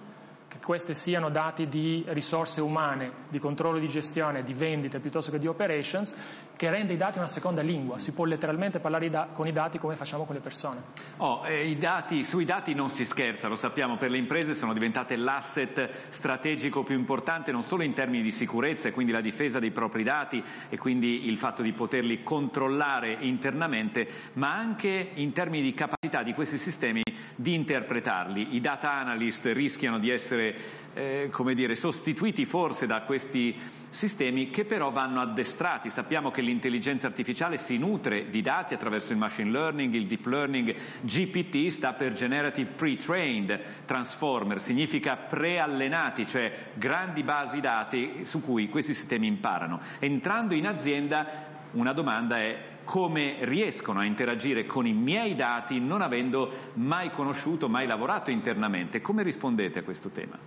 che 0.50 0.58
queste 0.58 0.94
siano 0.94 1.30
dati 1.30 1.68
di 1.68 2.04
risorse 2.08 2.60
umane, 2.60 3.12
di 3.28 3.38
controllo 3.38 3.78
di 3.78 3.86
gestione, 3.86 4.42
di 4.42 4.52
vendite 4.52 4.98
piuttosto 4.98 5.30
che 5.30 5.38
di 5.38 5.46
operations, 5.46 6.16
che 6.56 6.68
rende 6.68 6.92
i 6.92 6.96
dati 6.96 7.18
una 7.18 7.28
seconda 7.28 7.62
lingua. 7.62 8.00
Si 8.00 8.10
può 8.10 8.24
letteralmente 8.24 8.80
parlare 8.80 9.08
da- 9.08 9.28
con 9.32 9.46
i 9.46 9.52
dati 9.52 9.78
come 9.78 9.94
facciamo 9.94 10.24
con 10.24 10.34
le 10.34 10.40
persone. 10.40 10.82
Oh, 11.18 11.46
eh, 11.46 11.68
i 11.68 11.78
dati, 11.78 12.24
sui 12.24 12.44
dati 12.44 12.74
non 12.74 12.90
si 12.90 13.04
scherza, 13.04 13.46
lo 13.46 13.54
sappiamo, 13.54 13.96
per 13.96 14.10
le 14.10 14.18
imprese 14.18 14.56
sono 14.56 14.72
diventate 14.72 15.14
l'asset 15.14 15.88
strategico 16.08 16.82
più 16.82 16.96
importante 16.96 17.52
non 17.52 17.62
solo 17.62 17.84
in 17.84 17.92
termini 17.92 18.24
di 18.24 18.32
sicurezza 18.32 18.88
e 18.88 18.90
quindi 18.90 19.12
la 19.12 19.20
difesa 19.20 19.60
dei 19.60 19.70
propri 19.70 20.02
dati 20.02 20.42
e 20.68 20.76
quindi 20.76 21.28
il 21.28 21.38
fatto 21.38 21.62
di 21.62 21.72
poterli 21.72 22.24
controllare 22.24 23.16
internamente, 23.20 24.08
ma 24.32 24.52
anche 24.52 25.10
in 25.14 25.32
termini 25.32 25.62
di 25.62 25.74
capacità 25.74 26.24
di 26.24 26.34
questi 26.34 26.58
sistemi 26.58 27.02
di 27.40 27.54
interpretarli. 27.54 28.54
I 28.54 28.60
data 28.60 28.92
analyst 28.92 29.46
rischiano 29.46 29.98
di 29.98 30.10
essere 30.10 30.78
eh, 30.92 31.28
come 31.30 31.54
dire, 31.54 31.74
sostituiti 31.74 32.44
forse 32.44 32.86
da 32.86 33.00
questi 33.02 33.56
sistemi 33.88 34.50
che 34.50 34.66
però 34.66 34.90
vanno 34.90 35.22
addestrati. 35.22 35.88
Sappiamo 35.88 36.30
che 36.30 36.42
l'intelligenza 36.42 37.06
artificiale 37.06 37.56
si 37.56 37.78
nutre 37.78 38.28
di 38.28 38.42
dati 38.42 38.74
attraverso 38.74 39.12
il 39.12 39.18
machine 39.18 39.50
learning, 39.50 39.94
il 39.94 40.06
deep 40.06 40.26
learning. 40.26 40.74
GPT 41.00 41.68
sta 41.68 41.94
per 41.94 42.12
Generative 42.12 42.72
Pre-trained 42.72 43.60
Transformer, 43.86 44.60
significa 44.60 45.16
preallenati, 45.16 46.26
cioè 46.26 46.52
grandi 46.74 47.22
basi 47.22 47.60
dati 47.60 48.20
su 48.24 48.42
cui 48.42 48.68
questi 48.68 48.92
sistemi 48.92 49.26
imparano. 49.26 49.80
Entrando 49.98 50.54
in 50.54 50.66
azienda 50.66 51.48
una 51.72 51.92
domanda 51.94 52.38
è 52.38 52.69
come 52.84 53.36
riescono 53.40 54.00
a 54.00 54.04
interagire 54.04 54.66
con 54.66 54.86
i 54.86 54.92
miei 54.92 55.34
dati 55.34 55.80
non 55.80 56.02
avendo 56.02 56.70
mai 56.74 57.10
conosciuto, 57.10 57.68
mai 57.68 57.86
lavorato 57.86 58.30
internamente. 58.30 59.00
Come 59.00 59.22
rispondete 59.22 59.80
a 59.80 59.82
questo 59.82 60.08
tema? 60.10 60.38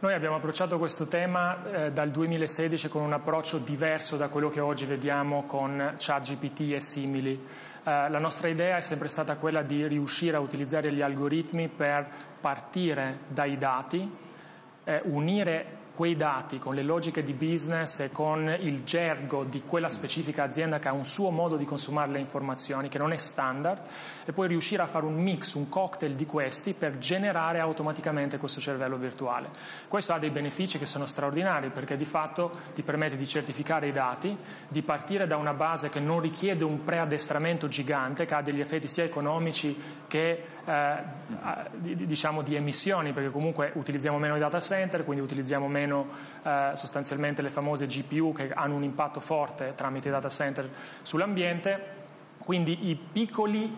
Noi 0.00 0.14
abbiamo 0.14 0.36
approcciato 0.36 0.78
questo 0.78 1.08
tema 1.08 1.86
eh, 1.86 1.92
dal 1.92 2.10
2016 2.10 2.88
con 2.88 3.02
un 3.02 3.12
approccio 3.12 3.58
diverso 3.58 4.16
da 4.16 4.28
quello 4.28 4.48
che 4.48 4.60
oggi 4.60 4.86
vediamo 4.86 5.44
con 5.44 5.94
ChatGPT 5.96 6.72
e 6.72 6.80
simili. 6.80 7.32
Eh, 7.32 8.08
la 8.08 8.18
nostra 8.20 8.46
idea 8.46 8.76
è 8.76 8.80
sempre 8.80 9.08
stata 9.08 9.34
quella 9.34 9.62
di 9.62 9.88
riuscire 9.88 10.36
a 10.36 10.40
utilizzare 10.40 10.92
gli 10.92 11.02
algoritmi 11.02 11.68
per 11.68 12.06
partire 12.40 13.20
dai 13.26 13.58
dati, 13.58 14.08
eh, 14.84 15.00
unire 15.06 15.77
quei 15.98 16.14
dati 16.14 16.60
con 16.60 16.76
le 16.76 16.84
logiche 16.84 17.24
di 17.24 17.32
business 17.32 17.98
e 17.98 18.12
con 18.12 18.56
il 18.60 18.84
gergo 18.84 19.42
di 19.42 19.64
quella 19.66 19.88
specifica 19.88 20.44
azienda 20.44 20.78
che 20.78 20.86
ha 20.86 20.92
un 20.92 21.04
suo 21.04 21.30
modo 21.30 21.56
di 21.56 21.64
consumare 21.64 22.12
le 22.12 22.20
informazioni 22.20 22.88
che 22.88 22.98
non 22.98 23.10
è 23.10 23.16
standard 23.16 23.82
e 24.24 24.32
poi 24.32 24.46
riuscire 24.46 24.80
a 24.80 24.86
fare 24.86 25.06
un 25.06 25.16
mix, 25.20 25.54
un 25.54 25.68
cocktail 25.68 26.14
di 26.14 26.24
questi 26.24 26.72
per 26.72 26.98
generare 26.98 27.58
automaticamente 27.58 28.38
questo 28.38 28.60
cervello 28.60 28.96
virtuale. 28.96 29.48
Questo 29.88 30.12
ha 30.12 30.20
dei 30.20 30.30
benefici 30.30 30.78
che 30.78 30.86
sono 30.86 31.04
straordinari 31.04 31.70
perché 31.70 31.96
di 31.96 32.04
fatto 32.04 32.52
ti 32.74 32.82
permette 32.82 33.16
di 33.16 33.26
certificare 33.26 33.88
i 33.88 33.92
dati, 33.92 34.38
di 34.68 34.82
partire 34.82 35.26
da 35.26 35.36
una 35.36 35.52
base 35.52 35.88
che 35.88 35.98
non 35.98 36.20
richiede 36.20 36.62
un 36.62 36.84
preaddestramento 36.84 37.66
gigante, 37.66 38.24
che 38.24 38.34
ha 38.34 38.42
degli 38.42 38.60
effetti 38.60 38.86
sia 38.86 39.02
economici 39.02 39.76
che 40.06 40.44
eh, 40.64 40.96
diciamo 41.80 42.42
di 42.42 42.54
emissioni, 42.54 43.12
perché 43.12 43.30
comunque 43.30 43.72
utilizziamo 43.74 44.16
meno 44.18 44.36
i 44.36 44.38
data 44.38 44.60
center, 44.60 45.02
quindi 45.02 45.24
utilizziamo 45.24 45.66
meno 45.66 45.86
eh, 46.42 46.70
sostanzialmente 46.74 47.42
le 47.42 47.50
famose 47.50 47.86
GPU 47.86 48.32
che 48.32 48.50
hanno 48.52 48.74
un 48.74 48.82
impatto 48.82 49.20
forte 49.20 49.72
tramite 49.74 50.08
i 50.08 50.10
data 50.10 50.28
center 50.28 50.68
sull'ambiente. 51.02 51.96
Quindi 52.40 52.88
i 52.88 52.94
piccoli 52.94 53.76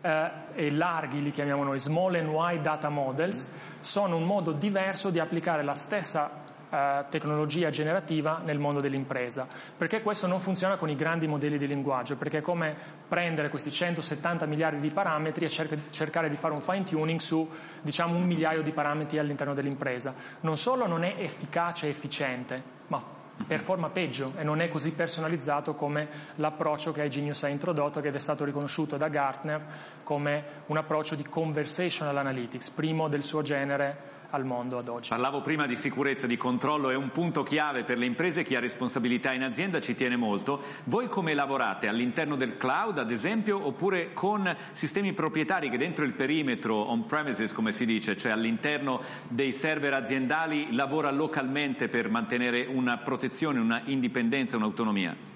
eh, 0.00 0.30
e 0.54 0.70
larghi, 0.70 1.22
li 1.22 1.30
chiamiamo 1.30 1.62
noi, 1.62 1.78
small 1.78 2.14
and 2.14 2.28
wide 2.28 2.62
data 2.62 2.88
models, 2.88 3.50
sono 3.80 4.16
un 4.16 4.24
modo 4.24 4.52
diverso 4.52 5.10
di 5.10 5.18
applicare 5.18 5.62
la 5.62 5.74
stessa 5.74 6.30
eh, 6.70 7.04
tecnologia 7.08 7.70
generativa 7.70 8.40
nel 8.44 8.58
mondo 8.58 8.80
dell'impresa, 8.80 9.46
perché 9.76 10.00
questo 10.00 10.26
non 10.26 10.40
funziona 10.40 10.76
con 10.76 10.88
i 10.88 10.96
grandi 10.96 11.26
modelli 11.26 11.58
di 11.58 11.66
linguaggio, 11.66 12.16
perché 12.16 12.38
è 12.38 12.40
come 12.40 12.74
prendere 13.08 13.48
questi 13.48 13.70
170 13.70 14.46
miliardi 14.46 14.80
di 14.80 14.90
parametri 14.90 15.44
e 15.44 15.48
cer- 15.48 15.90
cercare 15.90 16.28
di 16.28 16.36
fare 16.36 16.54
un 16.54 16.60
fine 16.60 16.84
tuning 16.84 17.20
su 17.20 17.48
diciamo 17.82 18.16
un 18.16 18.24
migliaio 18.24 18.62
di 18.62 18.72
parametri 18.72 19.18
all'interno 19.18 19.54
dell'impresa. 19.54 20.14
Non 20.40 20.56
solo 20.56 20.86
non 20.86 21.02
è 21.02 21.14
efficace 21.18 21.86
e 21.86 21.90
efficiente, 21.90 22.62
ma 22.86 23.18
performa 23.46 23.90
peggio 23.90 24.32
e 24.36 24.44
non 24.44 24.60
è 24.60 24.68
così 24.68 24.92
personalizzato 24.92 25.74
come 25.74 26.08
l'approccio 26.36 26.92
che 26.92 27.04
iGenius 27.04 27.44
ha 27.44 27.48
introdotto 27.48 28.00
ed 28.00 28.14
è 28.14 28.18
stato 28.18 28.44
riconosciuto 28.44 28.96
da 28.96 29.08
Gartner 29.08 29.64
come 30.02 30.44
un 30.66 30.76
approccio 30.76 31.14
di 31.14 31.24
conversational 31.24 32.16
analytics, 32.16 32.70
primo 32.70 33.08
del 33.08 33.22
suo 33.22 33.42
genere 33.42 34.18
al 34.30 34.44
mondo 34.44 34.78
ad 34.78 34.88
oggi. 34.88 35.08
Parlavo 35.10 35.40
prima 35.40 35.66
di 35.66 35.76
sicurezza, 35.76 36.26
di 36.26 36.36
controllo, 36.36 36.90
è 36.90 36.94
un 36.94 37.10
punto 37.10 37.42
chiave 37.42 37.84
per 37.84 37.98
le 37.98 38.06
imprese, 38.06 38.42
chi 38.42 38.54
ha 38.54 38.60
responsabilità 38.60 39.32
in 39.32 39.42
azienda 39.42 39.80
ci 39.80 39.94
tiene 39.94 40.16
molto. 40.16 40.62
Voi 40.84 41.08
come 41.08 41.34
lavorate? 41.34 41.88
All'interno 41.88 42.36
del 42.36 42.56
cloud, 42.56 42.98
ad 42.98 43.10
esempio, 43.10 43.64
oppure 43.64 44.12
con 44.12 44.54
sistemi 44.72 45.12
proprietari 45.12 45.70
che 45.70 45.78
dentro 45.78 46.04
il 46.04 46.12
perimetro 46.12 46.74
on 46.76 47.06
premises, 47.06 47.52
come 47.52 47.72
si 47.72 47.84
dice, 47.84 48.16
cioè 48.16 48.32
all'interno 48.32 49.02
dei 49.28 49.52
server 49.52 49.94
aziendali, 49.94 50.74
lavora 50.74 51.10
localmente 51.10 51.88
per 51.88 52.08
mantenere 52.08 52.66
una 52.66 52.98
protezione, 52.98 53.28
una 53.60 53.82
indipendenza, 53.86 54.56
un'autonomia? 54.56 55.29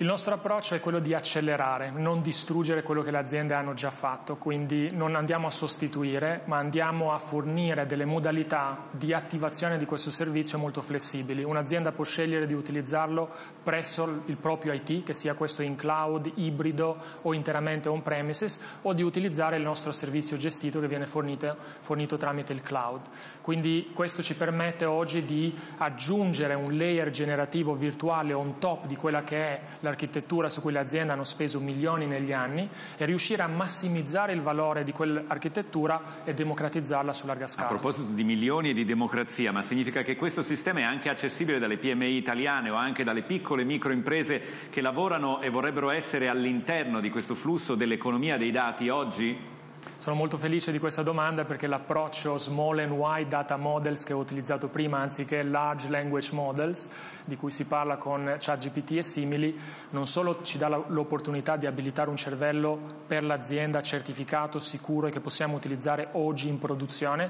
Il 0.00 0.06
nostro 0.06 0.32
approccio 0.32 0.76
è 0.76 0.80
quello 0.80 1.00
di 1.00 1.12
accelerare, 1.12 1.90
non 1.90 2.22
distruggere 2.22 2.84
quello 2.84 3.02
che 3.02 3.10
le 3.10 3.18
aziende 3.18 3.54
hanno 3.54 3.74
già 3.74 3.90
fatto, 3.90 4.36
quindi 4.36 4.92
non 4.92 5.16
andiamo 5.16 5.48
a 5.48 5.50
sostituire, 5.50 6.42
ma 6.44 6.56
andiamo 6.56 7.12
a 7.12 7.18
fornire 7.18 7.84
delle 7.84 8.04
modalità 8.04 8.84
di 8.92 9.12
attivazione 9.12 9.76
di 9.76 9.86
questo 9.86 10.10
servizio 10.10 10.56
molto 10.56 10.82
flessibili. 10.82 11.42
Un'azienda 11.42 11.90
può 11.90 12.04
scegliere 12.04 12.46
di 12.46 12.54
utilizzarlo 12.54 13.28
presso 13.60 14.22
il 14.26 14.36
proprio 14.36 14.72
IT, 14.72 15.02
che 15.02 15.14
sia 15.14 15.34
questo 15.34 15.62
in 15.62 15.74
cloud, 15.74 16.30
ibrido 16.36 16.96
o 17.22 17.34
interamente 17.34 17.88
on 17.88 18.00
premises, 18.00 18.60
o 18.82 18.92
di 18.92 19.02
utilizzare 19.02 19.56
il 19.56 19.64
nostro 19.64 19.90
servizio 19.90 20.36
gestito 20.36 20.78
che 20.78 20.86
viene 20.86 21.06
fornito, 21.06 21.56
fornito 21.80 22.16
tramite 22.16 22.52
il 22.52 22.62
cloud. 22.62 23.00
Quindi 23.40 23.90
questo 23.92 24.22
ci 24.22 24.36
permette 24.36 24.84
oggi 24.84 25.24
di 25.24 25.52
aggiungere 25.78 26.54
un 26.54 26.76
layer 26.76 27.10
generativo 27.10 27.74
virtuale 27.74 28.32
on 28.32 28.60
top 28.60 28.86
di 28.86 28.94
quella 28.94 29.24
che 29.24 29.36
è 29.36 29.60
la 29.80 29.86
l'architettura 29.88 30.48
su 30.48 30.60
cui 30.60 30.72
le 30.72 30.78
aziende 30.78 31.12
hanno 31.12 31.24
speso 31.24 31.60
milioni 31.60 32.06
negli 32.06 32.32
anni 32.32 32.68
e 32.96 33.04
riuscire 33.04 33.42
a 33.42 33.46
massimizzare 33.46 34.32
il 34.32 34.40
valore 34.40 34.84
di 34.84 34.92
quell'architettura 34.92 36.24
e 36.24 36.34
democratizzarla 36.34 37.12
su 37.12 37.26
larga 37.26 37.46
scala. 37.46 37.66
A 37.66 37.70
proposito 37.70 38.12
di 38.12 38.24
milioni 38.24 38.70
e 38.70 38.74
di 38.74 38.84
democrazia, 38.84 39.52
ma 39.52 39.62
significa 39.62 40.02
che 40.02 40.16
questo 40.16 40.42
sistema 40.42 40.80
è 40.80 40.84
anche 40.84 41.08
accessibile 41.08 41.58
dalle 41.58 41.78
PMI 41.78 42.16
italiane 42.16 42.70
o 42.70 42.74
anche 42.74 43.04
dalle 43.04 43.22
piccole 43.22 43.64
microimprese 43.64 44.42
che 44.70 44.80
lavorano 44.80 45.40
e 45.40 45.50
vorrebbero 45.50 45.90
essere 45.90 46.28
all'interno 46.28 47.00
di 47.00 47.10
questo 47.10 47.34
flusso 47.34 47.74
dell'economia 47.74 48.36
dei 48.36 48.50
dati 48.50 48.88
oggi? 48.88 49.56
Sono 50.00 50.14
molto 50.14 50.36
felice 50.36 50.70
di 50.70 50.78
questa 50.78 51.02
domanda 51.02 51.44
perché 51.44 51.66
l'approccio 51.66 52.38
small 52.38 52.78
and 52.78 52.92
wide 52.92 53.26
data 53.26 53.56
models 53.56 54.04
che 54.04 54.12
ho 54.12 54.18
utilizzato 54.18 54.68
prima 54.68 54.98
anziché 54.98 55.42
large 55.42 55.88
language 55.88 56.32
models 56.32 56.88
di 57.24 57.34
cui 57.34 57.50
si 57.50 57.64
parla 57.64 57.96
con 57.96 58.36
ChatGPT 58.38 58.92
e 58.92 59.02
simili 59.02 59.58
non 59.90 60.06
solo 60.06 60.40
ci 60.42 60.56
dà 60.56 60.68
l'opportunità 60.68 61.56
di 61.56 61.66
abilitare 61.66 62.10
un 62.10 62.16
cervello 62.16 62.78
per 63.08 63.24
l'azienda 63.24 63.80
certificato, 63.82 64.60
sicuro 64.60 65.08
e 65.08 65.10
che 65.10 65.18
possiamo 65.18 65.56
utilizzare 65.56 66.10
oggi 66.12 66.48
in 66.48 66.58
produzione, 66.58 67.28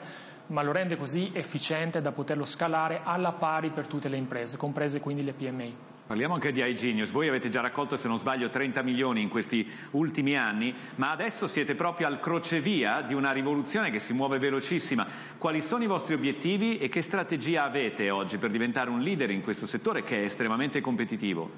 ma 0.48 0.62
lo 0.62 0.70
rende 0.70 0.98
così 0.98 1.30
efficiente 1.32 2.02
da 2.02 2.12
poterlo 2.12 2.44
scalare 2.44 3.00
alla 3.02 3.32
pari 3.32 3.70
per 3.70 3.86
tutte 3.86 4.10
le 4.10 4.18
imprese, 4.18 4.58
comprese 4.58 5.00
quindi 5.00 5.24
le 5.24 5.32
PMI. 5.32 5.76
Parliamo 6.08 6.32
anche 6.32 6.52
di 6.52 6.64
iGenius. 6.64 7.10
Voi 7.10 7.28
avete 7.28 7.50
già 7.50 7.60
raccolto, 7.60 7.98
se 7.98 8.08
non 8.08 8.18
sbaglio, 8.18 8.48
30 8.48 8.80
milioni 8.80 9.20
in 9.20 9.28
questi 9.28 9.70
ultimi 9.90 10.38
anni, 10.38 10.74
ma 10.94 11.10
adesso 11.10 11.46
siete 11.46 11.74
proprio 11.74 12.06
al 12.06 12.18
crocevia 12.18 13.02
di 13.02 13.12
una 13.12 13.30
rivoluzione 13.30 13.90
che 13.90 13.98
si 13.98 14.14
muove 14.14 14.38
velocissima. 14.38 15.06
Quali 15.36 15.60
sono 15.60 15.84
i 15.84 15.86
vostri 15.86 16.14
obiettivi 16.14 16.78
e 16.78 16.88
che 16.88 17.02
strategia 17.02 17.64
avete 17.64 18.08
oggi 18.08 18.38
per 18.38 18.48
diventare 18.48 18.88
un 18.88 19.02
leader 19.02 19.30
in 19.30 19.42
questo 19.42 19.66
settore 19.66 20.02
che 20.02 20.22
è 20.22 20.24
estremamente 20.24 20.80
competitivo? 20.80 21.50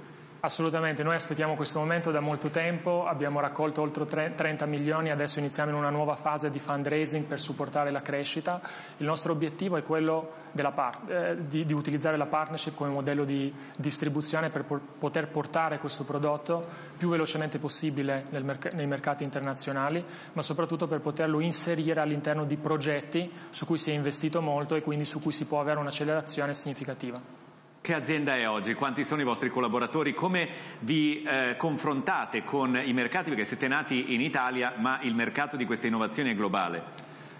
Assolutamente, 0.42 1.02
noi 1.02 1.16
aspettiamo 1.16 1.54
questo 1.54 1.78
momento 1.80 2.10
da 2.10 2.20
molto 2.20 2.48
tempo, 2.48 3.04
abbiamo 3.04 3.40
raccolto 3.40 3.82
oltre 3.82 4.34
30 4.34 4.64
milioni, 4.64 5.10
adesso 5.10 5.38
iniziamo 5.38 5.68
in 5.68 5.76
una 5.76 5.90
nuova 5.90 6.16
fase 6.16 6.48
di 6.48 6.58
fundraising 6.58 7.26
per 7.26 7.38
supportare 7.38 7.90
la 7.90 8.00
crescita. 8.00 8.58
Il 8.96 9.04
nostro 9.04 9.32
obiettivo 9.32 9.76
è 9.76 9.82
quello 9.82 10.32
part- 10.74 11.10
eh, 11.10 11.46
di, 11.46 11.66
di, 11.66 11.74
utilizzare 11.74 12.16
la 12.16 12.24
partnership 12.24 12.74
come 12.74 12.88
modello 12.88 13.24
di 13.26 13.52
distribuzione 13.76 14.48
per 14.48 14.64
por- 14.64 14.80
poter 14.98 15.28
portare 15.28 15.76
questo 15.76 16.04
prodotto 16.04 16.66
più 16.96 17.10
velocemente 17.10 17.58
possibile 17.58 18.24
merc- 18.30 18.72
nei 18.72 18.86
mercati 18.86 19.24
internazionali, 19.24 20.02
ma 20.32 20.40
soprattutto 20.40 20.86
per 20.86 21.00
poterlo 21.00 21.40
inserire 21.40 22.00
all'interno 22.00 22.46
di 22.46 22.56
progetti 22.56 23.30
su 23.50 23.66
cui 23.66 23.76
si 23.76 23.90
è 23.90 23.94
investito 23.94 24.40
molto 24.40 24.74
e 24.74 24.80
quindi 24.80 25.04
su 25.04 25.20
cui 25.20 25.32
si 25.32 25.44
può 25.44 25.60
avere 25.60 25.80
un'accelerazione 25.80 26.54
significativa. 26.54 27.39
Che 27.82 27.94
azienda 27.94 28.36
è 28.36 28.46
oggi? 28.46 28.74
Quanti 28.74 29.04
sono 29.04 29.22
i 29.22 29.24
vostri 29.24 29.48
collaboratori? 29.48 30.12
Come 30.12 30.46
vi 30.80 31.22
eh, 31.22 31.56
confrontate 31.56 32.44
con 32.44 32.78
i 32.84 32.92
mercati? 32.92 33.30
Perché 33.30 33.46
siete 33.46 33.68
nati 33.68 34.12
in 34.12 34.20
Italia, 34.20 34.74
ma 34.76 34.98
il 35.00 35.14
mercato 35.14 35.56
di 35.56 35.64
queste 35.64 35.86
innovazioni 35.86 36.30
è 36.30 36.34
globale. 36.34 36.82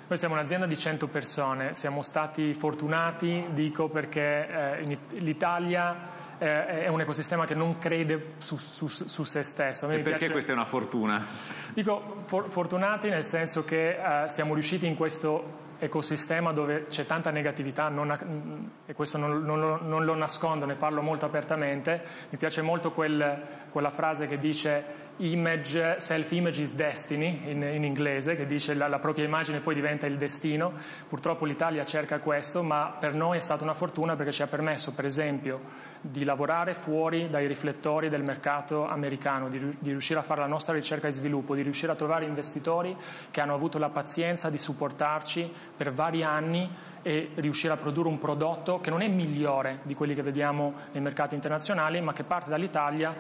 Noi 0.09 0.17
siamo 0.17 0.33
un'azienda 0.33 0.65
di 0.65 0.79
100 0.79 1.09
persone, 1.09 1.75
siamo 1.75 2.01
stati 2.01 2.55
fortunati, 2.55 3.49
dico 3.51 3.91
perché 3.91 4.79
eh, 4.79 4.99
l'Italia 5.19 5.95
eh, 6.39 6.85
è 6.85 6.89
un 6.89 7.03
ecosistema 7.03 7.45
che 7.45 7.55
non 7.55 7.77
crede 7.77 8.33
su, 8.39 8.57
su, 8.57 8.87
su 8.87 9.23
se 9.23 9.43
stesso. 9.43 9.85
e 9.91 9.99
perché 9.99 10.11
piace... 10.11 10.31
questa 10.31 10.53
è 10.53 10.55
una 10.55 10.65
fortuna? 10.65 11.23
Dico 11.75 12.23
for, 12.25 12.49
fortunati 12.49 13.11
nel 13.11 13.25
senso 13.25 13.63
che 13.63 14.23
eh, 14.25 14.29
siamo 14.29 14.55
riusciti 14.55 14.87
in 14.87 14.95
questo 14.95 15.69
ecosistema 15.81 16.53
dove 16.53 16.87
c'è 16.87 17.07
tanta 17.07 17.31
negatività, 17.31 17.89
non, 17.89 18.71
e 18.87 18.93
questo 18.93 19.19
non, 19.19 19.43
non, 19.43 19.81
non, 19.83 20.05
lo, 20.05 20.15
nascondo, 20.15 20.67
ne 20.67 20.77
parlo 20.77 21.03
molto 21.03 21.25
apertamente, 21.25 22.03
mi 22.29 22.39
piace 22.39 22.63
molto 22.63 22.93
quel, 22.93 23.43
quella 23.71 23.91
frase 23.91 24.27
che 24.27 24.39
dice 24.39 25.09
image, 25.21 25.99
self-image 25.99 26.61
is 26.61 26.75
destiny 26.75 27.43
in, 27.47 27.63
in 27.63 27.85
inglese, 27.85 28.37
che 28.37 28.47
dice 28.47 28.75
la, 28.75 28.89
la 28.89 28.99
propria 28.99 29.25
immagine 29.25 29.61
poi 29.61 29.75
diventa 29.75 30.07
il 30.07 30.17
destino. 30.17 30.73
Purtroppo 31.09 31.45
l'Italia 31.45 31.85
cerca 31.85 32.19
questo, 32.19 32.63
ma 32.63 32.97
per 32.99 33.15
noi 33.15 33.37
è 33.37 33.41
stata 33.41 33.65
una 33.65 33.75
fortuna 33.75 34.17
perché 34.17 34.33
ci 34.33 34.43
ha 34.43 34.47
permesso, 34.47 34.93
per 34.93 35.05
esempio, 35.05 35.61
di 36.01 36.25
lavorare 36.25 36.75
fuori 36.75 37.29
dai 37.29 37.47
riflettori 37.47 38.09
del 38.09 38.23
mercato 38.23 38.87
americano, 38.87 39.49
di, 39.49 39.59
di 39.79 39.91
riuscire 39.91 40.19
a 40.19 40.23
fare 40.23 40.41
la 40.41 40.47
nostra 40.47 40.75
ricerca 40.75 41.09
e 41.09 41.13
sviluppo, 41.13 41.55
di 41.55 41.63
riuscire 41.63 41.93
a 41.93 41.97
trovare 41.97 42.25
investitori 42.25 42.97
che 43.31 43.41
hanno 43.41 43.55
avuto 43.55 43.79
la 43.79 43.91
pazienza 43.91 44.49
di 44.49 44.59
supportarci 44.59 45.53
per 45.77 45.93
vari 45.93 46.23
anni 46.23 46.89
e 47.03 47.31
riuscire 47.37 47.73
a 47.73 47.77
produrre 47.77 48.09
un 48.09 48.19
prodotto 48.19 48.81
che 48.81 48.91
non 48.91 49.01
è 49.01 49.09
migliore 49.09 49.81
di 49.85 49.95
quelli 49.95 50.15
che 50.15 50.23
vediamo 50.23 50.75
nei 50.93 51.03
mercati 51.03 51.35
internazionali, 51.35 52.01
ma 52.01 52.13
che 52.13 52.25
parte 52.25 52.51
dall'Italia 52.51 53.15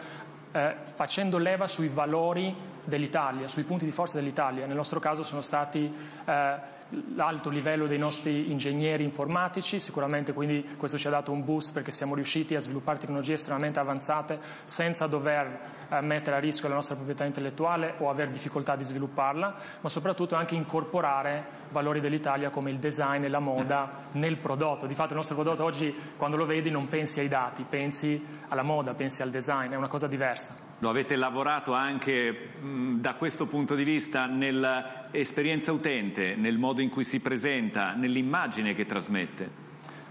eh, 0.52 0.76
facendo 0.82 1.38
leva 1.38 1.66
sui 1.66 1.88
valori 1.88 2.54
dell'Italia, 2.84 3.48
sui 3.48 3.62
punti 3.64 3.84
di 3.84 3.90
forza 3.90 4.18
dell'Italia. 4.18 4.66
Nel 4.66 4.76
nostro 4.76 5.00
caso 5.00 5.22
sono 5.22 5.40
stati 5.40 5.92
eh, 6.24 6.78
l'alto 7.14 7.50
livello 7.50 7.86
dei 7.86 7.98
nostri 7.98 8.50
ingegneri 8.50 9.04
informatici, 9.04 9.78
sicuramente 9.78 10.32
quindi 10.32 10.64
questo 10.76 10.98
ci 10.98 11.06
ha 11.06 11.10
dato 11.10 11.32
un 11.32 11.44
boost 11.44 11.72
perché 11.72 11.90
siamo 11.90 12.14
riusciti 12.14 12.54
a 12.54 12.60
sviluppare 12.60 12.98
tecnologie 12.98 13.34
estremamente 13.34 13.78
avanzate 13.78 14.38
senza 14.64 15.06
dover 15.06 15.86
eh, 15.88 16.00
mettere 16.00 16.36
a 16.36 16.38
rischio 16.38 16.68
la 16.68 16.74
nostra 16.74 16.94
proprietà 16.94 17.24
intellettuale 17.24 17.94
o 17.98 18.10
avere 18.10 18.30
difficoltà 18.30 18.76
di 18.76 18.84
svilupparla, 18.84 19.56
ma 19.80 19.88
soprattutto 19.88 20.34
anche 20.34 20.54
incorporare 20.54 21.58
valori 21.70 22.00
dell'Italia 22.00 22.50
come 22.50 22.70
il 22.70 22.78
design 22.78 23.24
e 23.24 23.28
la 23.28 23.40
moda 23.40 24.08
nel 24.12 24.36
prodotto. 24.38 24.86
Di 24.86 24.94
fatto 24.94 25.10
il 25.10 25.16
nostro 25.16 25.36
prodotto 25.36 25.64
oggi 25.64 25.94
quando 26.16 26.36
lo 26.36 26.46
vedi 26.46 26.70
non 26.70 26.88
pensi 26.88 27.20
ai 27.20 27.28
dati, 27.28 27.64
pensi 27.68 28.22
alla 28.48 28.62
moda, 28.62 28.94
pensi 28.94 29.22
al 29.22 29.30
design, 29.30 29.70
è 29.72 29.76
una 29.76 29.88
cosa 29.88 30.06
diversa. 30.06 30.68
Lo 30.82 30.88
avete 30.88 31.14
lavorato 31.14 31.74
anche 31.74 32.32
mh, 32.58 33.00
da 33.00 33.14
questo 33.14 33.46
punto 33.46 33.74
di 33.74 33.84
vista 33.84 34.24
nell'esperienza 34.24 35.72
utente, 35.72 36.34
nel 36.36 36.56
modo 36.56 36.79
in 36.80 36.90
cui 36.90 37.04
si 37.04 37.20
presenta, 37.20 37.94
nell'immagine 37.94 38.74
che 38.74 38.86
trasmette? 38.86 39.68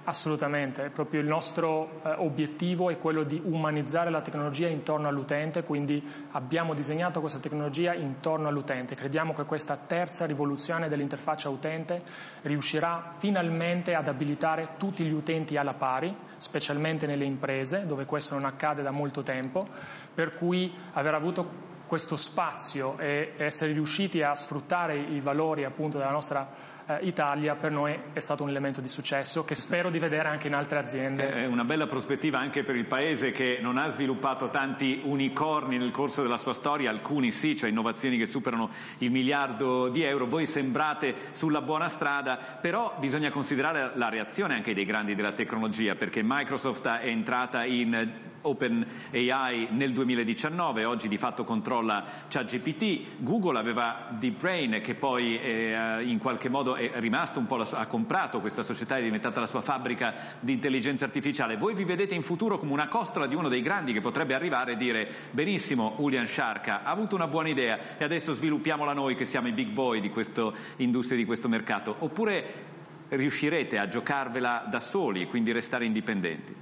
Assolutamente, 0.10 0.90
proprio 0.90 1.22
il 1.22 1.28
nostro 1.28 2.02
eh, 2.04 2.16
obiettivo 2.18 2.90
è 2.90 2.98
quello 2.98 3.22
di 3.22 3.40
umanizzare 3.44 4.10
la 4.10 4.22
tecnologia 4.22 4.68
intorno 4.68 5.08
all'utente, 5.08 5.62
quindi 5.62 6.04
abbiamo 6.32 6.74
disegnato 6.74 7.20
questa 7.20 7.38
tecnologia 7.38 7.94
intorno 7.94 8.48
all'utente. 8.48 8.96
Crediamo 8.96 9.36
che 9.36 9.44
questa 9.44 9.76
terza 9.76 10.26
rivoluzione 10.26 10.88
dell'interfaccia 10.88 11.50
utente 11.50 12.02
riuscirà 12.42 13.14
finalmente 13.18 13.94
ad 13.94 14.08
abilitare 14.08 14.70
tutti 14.78 15.04
gli 15.04 15.14
utenti 15.14 15.58
alla 15.58 15.76
pari, 15.76 16.16
specialmente 16.38 17.06
nelle 17.06 17.26
imprese, 17.26 17.86
dove 17.86 18.06
questo 18.06 18.34
non 18.34 18.46
accade 18.46 18.82
da 18.82 18.92
molto 18.92 19.22
tempo, 19.22 19.68
per 20.12 20.34
cui 20.34 20.74
aver 20.94 21.14
avuto 21.14 21.68
questo 21.90 22.16
spazio 22.16 23.00
e 23.00 23.34
essere 23.38 23.74
riusciti 23.74 24.22
a 24.22 24.36
sfruttare 24.36 24.96
i 24.96 25.20
valori 25.22 25.64
appunto 25.64 25.98
della 25.98 26.12
nostra 26.12 26.48
eh, 26.86 27.00
Italia 27.02 27.56
per 27.56 27.72
noi 27.72 27.98
è 28.14 28.20
stato 28.20 28.44
un 28.44 28.50
elemento 28.50 28.80
di 28.80 28.88
successo 28.88 29.44
che 29.44 29.56
spero 29.56 29.90
di 29.90 29.98
vedere 29.98 30.28
anche 30.28 30.46
in 30.46 30.54
altre 30.54 30.78
aziende. 30.78 31.34
È 31.34 31.48
una 31.48 31.64
bella 31.64 31.88
prospettiva 31.88 32.38
anche 32.38 32.62
per 32.62 32.76
il 32.76 32.86
Paese 32.86 33.32
che 33.32 33.58
non 33.60 33.80
ha 33.80 33.90
sviluppato 33.90 34.52
tanti 34.52 35.02
unicorni 35.04 35.80
nel 35.80 35.90
corso 35.90 36.22
della 36.22 36.38
sua 36.38 36.54
storia, 36.54 36.92
alcuni 36.92 37.32
sì, 37.32 37.58
cioè 37.58 37.72
innovazioni 37.72 38.20
che 38.20 38.28
superano 38.28 38.70
il 39.00 39.10
miliardo 39.10 39.90
di 39.90 40.04
euro. 40.04 40.28
Voi 40.28 40.46
sembrate 40.46 41.16
sulla 41.32 41.64
buona 41.64 41.90
strada, 41.90 42.38
però 42.62 42.98
bisogna 43.00 43.32
considerare 43.32 43.94
la 43.96 44.10
reazione 44.10 44.54
anche 44.54 44.76
dei 44.76 44.86
grandi 44.86 45.16
della 45.16 45.32
tecnologia 45.32 45.96
perché 45.96 46.22
Microsoft 46.24 46.88
è 46.88 47.08
entrata 47.08 47.66
in 47.66 48.28
OpenAI 48.42 49.68
nel 49.72 49.92
2019, 49.94 50.86
oggi 50.86 51.08
di 51.08 51.18
fatto 51.18 51.44
controlla 51.44 52.04
ChatGPT, 52.28 53.18
Google 53.18 53.60
aveva 53.60 54.08
DeepBrain 54.10 54.82
che 54.82 54.96
poi 54.96 55.40
eh, 55.40 56.04
in 56.04 56.20
qualche 56.20 56.50
modo 56.50 56.76
è 56.76 56.92
rimasto 56.96 57.40
un 57.40 57.46
po' 57.46 57.58
la, 57.58 57.68
ha 57.72 57.86
comprato 57.88 58.40
questa 58.40 58.64
società, 58.64 58.98
è 58.98 59.02
diventata 59.02 59.40
la 59.40 59.48
sua 59.48 59.62
fabbrica 59.62 60.14
di 60.40 60.54
intelligenza 60.54 61.06
artificiale. 61.06 61.58
Voi 61.58 61.74
vi 61.74 61.84
vedete 61.84 62.16
in 62.16 62.22
futuro 62.22 62.58
come 62.58 62.72
una 62.72 62.88
costola 62.88 63.28
di 63.28 63.36
uno 63.36 63.50
dei 63.50 63.62
grandi 63.62 63.94
che 63.94 64.02
potrebbe 64.02 64.34
arrivare 64.34 64.74
e 64.74 64.78
dire 64.78 65.08
benissimo 65.32 65.96
Julian 65.98 66.28
Sharka 66.28 66.84
ha 66.84 66.92
avuto 66.92 67.16
una 67.16 67.28
buona 67.28 67.50
idea 67.50 67.98
e 67.98 68.04
adesso 68.04 68.34
sviluppiamola 68.34 68.94
noi 68.94 69.16
che 69.16 69.26
siamo 69.26 69.48
i 69.48 69.52
big 69.52 69.70
boy 69.70 70.00
di 70.00 70.10
questa 70.10 70.52
industria, 70.78 71.18
di 71.18 71.26
questo 71.26 71.48
mercato, 71.48 71.96
oppure 72.00 72.78
riuscirete 73.10 73.78
a 73.78 73.88
giocarvela 73.88 74.66
da 74.70 74.80
soli 74.80 75.22
e 75.22 75.28
quindi 75.28 75.52
restare 75.52 75.86
indipendenti? 75.86 76.56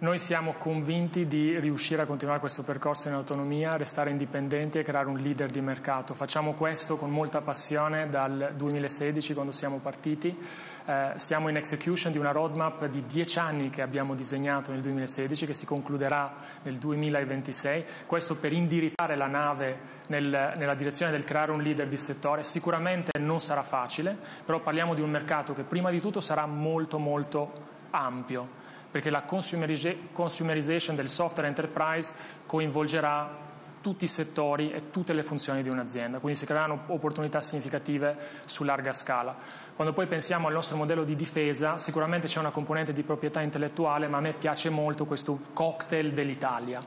Noi 0.00 0.20
siamo 0.20 0.52
convinti 0.52 1.26
di 1.26 1.58
riuscire 1.58 2.02
a 2.02 2.06
continuare 2.06 2.38
questo 2.38 2.62
percorso 2.62 3.08
in 3.08 3.14
autonomia, 3.14 3.76
restare 3.76 4.10
indipendenti 4.10 4.78
e 4.78 4.84
creare 4.84 5.08
un 5.08 5.18
leader 5.18 5.50
di 5.50 5.60
mercato. 5.60 6.14
Facciamo 6.14 6.52
questo 6.52 6.94
con 6.96 7.10
molta 7.10 7.40
passione 7.40 8.08
dal 8.08 8.52
2016 8.54 9.34
quando 9.34 9.50
siamo 9.50 9.78
partiti. 9.78 10.38
Eh, 10.86 11.14
stiamo 11.16 11.48
in 11.48 11.56
execution 11.56 12.12
di 12.12 12.18
una 12.18 12.30
roadmap 12.30 12.86
di 12.86 13.06
dieci 13.06 13.40
anni 13.40 13.70
che 13.70 13.82
abbiamo 13.82 14.14
disegnato 14.14 14.70
nel 14.70 14.82
2016 14.82 15.46
che 15.46 15.54
si 15.54 15.66
concluderà 15.66 16.32
nel 16.62 16.76
2026. 16.76 17.84
Questo 18.06 18.36
per 18.36 18.52
indirizzare 18.52 19.16
la 19.16 19.26
nave 19.26 19.78
nel, 20.06 20.52
nella 20.56 20.74
direzione 20.76 21.10
del 21.10 21.24
creare 21.24 21.50
un 21.50 21.60
leader 21.60 21.88
di 21.88 21.96
settore. 21.96 22.44
Sicuramente 22.44 23.18
non 23.18 23.40
sarà 23.40 23.64
facile, 23.64 24.16
però 24.44 24.60
parliamo 24.60 24.94
di 24.94 25.00
un 25.00 25.10
mercato 25.10 25.54
che 25.54 25.64
prima 25.64 25.90
di 25.90 26.00
tutto 26.00 26.20
sarà 26.20 26.46
molto 26.46 26.98
molto 26.98 27.76
ampio 27.90 28.67
perché 28.90 29.10
la 29.10 29.22
consumerization 29.22 30.96
del 30.96 31.08
software 31.08 31.48
enterprise 31.48 32.14
coinvolgerà 32.46 33.46
tutti 33.80 34.04
i 34.04 34.08
settori 34.08 34.72
e 34.72 34.90
tutte 34.90 35.12
le 35.12 35.22
funzioni 35.22 35.62
di 35.62 35.68
un'azienda, 35.68 36.18
quindi 36.18 36.38
si 36.38 36.46
creeranno 36.46 36.82
opportunità 36.88 37.40
significative 37.40 38.16
su 38.44 38.64
larga 38.64 38.92
scala. 38.92 39.36
Quando 39.76 39.94
poi 39.94 40.06
pensiamo 40.06 40.48
al 40.48 40.52
nostro 40.52 40.76
modello 40.76 41.04
di 41.04 41.14
difesa, 41.14 41.78
sicuramente 41.78 42.26
c'è 42.26 42.40
una 42.40 42.50
componente 42.50 42.92
di 42.92 43.02
proprietà 43.02 43.40
intellettuale, 43.40 44.08
ma 44.08 44.18
a 44.18 44.20
me 44.20 44.32
piace 44.32 44.68
molto 44.68 45.04
questo 45.04 45.38
cocktail 45.52 46.12
dell'Italia. 46.12 46.80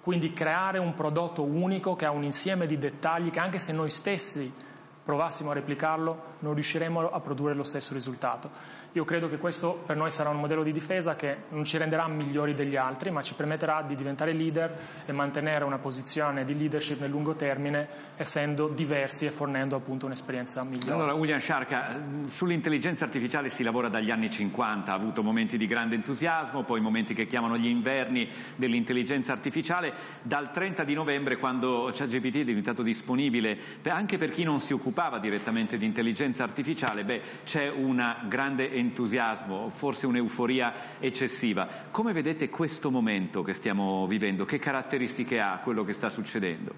Quindi 0.00 0.32
creare 0.32 0.78
un 0.78 0.94
prodotto 0.94 1.42
unico 1.42 1.94
che 1.94 2.06
ha 2.06 2.10
un 2.10 2.24
insieme 2.24 2.66
di 2.66 2.78
dettagli 2.78 3.30
che 3.30 3.40
anche 3.40 3.58
se 3.58 3.72
noi 3.72 3.90
stessi 3.90 4.50
provassimo 5.08 5.52
a 5.52 5.54
replicarlo 5.54 6.22
non 6.40 6.52
riusciremo 6.52 7.10
a 7.10 7.20
produrre 7.20 7.54
lo 7.54 7.62
stesso 7.62 7.94
risultato. 7.94 8.50
Io 8.92 9.04
credo 9.04 9.26
che 9.30 9.38
questo 9.38 9.82
per 9.86 9.96
noi 9.96 10.10
sarà 10.10 10.28
un 10.28 10.38
modello 10.38 10.62
di 10.62 10.70
difesa 10.70 11.16
che 11.16 11.44
non 11.48 11.64
ci 11.64 11.78
renderà 11.78 12.06
migliori 12.08 12.52
degli 12.52 12.76
altri, 12.76 13.10
ma 13.10 13.22
ci 13.22 13.32
permetterà 13.32 13.80
di 13.80 13.94
diventare 13.94 14.34
leader 14.34 14.78
e 15.06 15.12
mantenere 15.12 15.64
una 15.64 15.78
posizione 15.78 16.44
di 16.44 16.54
leadership 16.56 17.00
nel 17.00 17.08
lungo 17.08 17.34
termine, 17.36 17.88
essendo 18.16 18.68
diversi 18.68 19.24
e 19.24 19.30
fornendo 19.30 19.76
appunto 19.76 20.04
un'esperienza 20.04 20.62
migliore. 20.62 20.92
Allora, 20.92 21.14
William 21.14 21.40
Sharka, 21.40 22.02
sull'intelligenza 22.26 23.04
artificiale 23.04 23.48
si 23.48 23.62
lavora 23.62 23.88
dagli 23.88 24.10
anni 24.10 24.28
50, 24.28 24.92
ha 24.92 24.94
avuto 24.94 25.22
momenti 25.22 25.56
di 25.56 25.64
grande 25.64 25.94
entusiasmo, 25.94 26.64
poi 26.64 26.82
momenti 26.82 27.14
che 27.14 27.26
chiamano 27.26 27.56
gli 27.56 27.68
inverni 27.68 28.28
dell'intelligenza 28.56 29.32
artificiale. 29.32 29.90
Dal 30.20 30.50
30 30.50 30.84
di 30.84 30.92
novembre, 30.92 31.38
quando 31.38 31.90
ChatGPT 31.94 32.40
è 32.40 32.44
diventato 32.44 32.82
disponibile 32.82 33.76
anche 33.88 34.18
per 34.18 34.30
chi 34.30 34.44
non 34.44 34.60
si 34.60 34.74
occupava 34.98 35.20
direttamente 35.20 35.78
di 35.78 35.84
intelligenza 35.84 36.42
artificiale, 36.42 37.04
beh, 37.04 37.22
c'è 37.44 37.68
una 37.68 38.24
grande 38.26 38.72
entusiasmo, 38.72 39.68
forse 39.68 40.06
un'euforia 40.06 40.98
eccessiva. 40.98 41.68
Come 41.92 42.12
vedete 42.12 42.48
questo 42.48 42.90
momento 42.90 43.44
che 43.44 43.52
stiamo 43.52 44.08
vivendo? 44.08 44.44
Che 44.44 44.58
caratteristiche 44.58 45.38
ha 45.40 45.60
quello 45.62 45.84
che 45.84 45.92
sta 45.92 46.08
succedendo? 46.08 46.72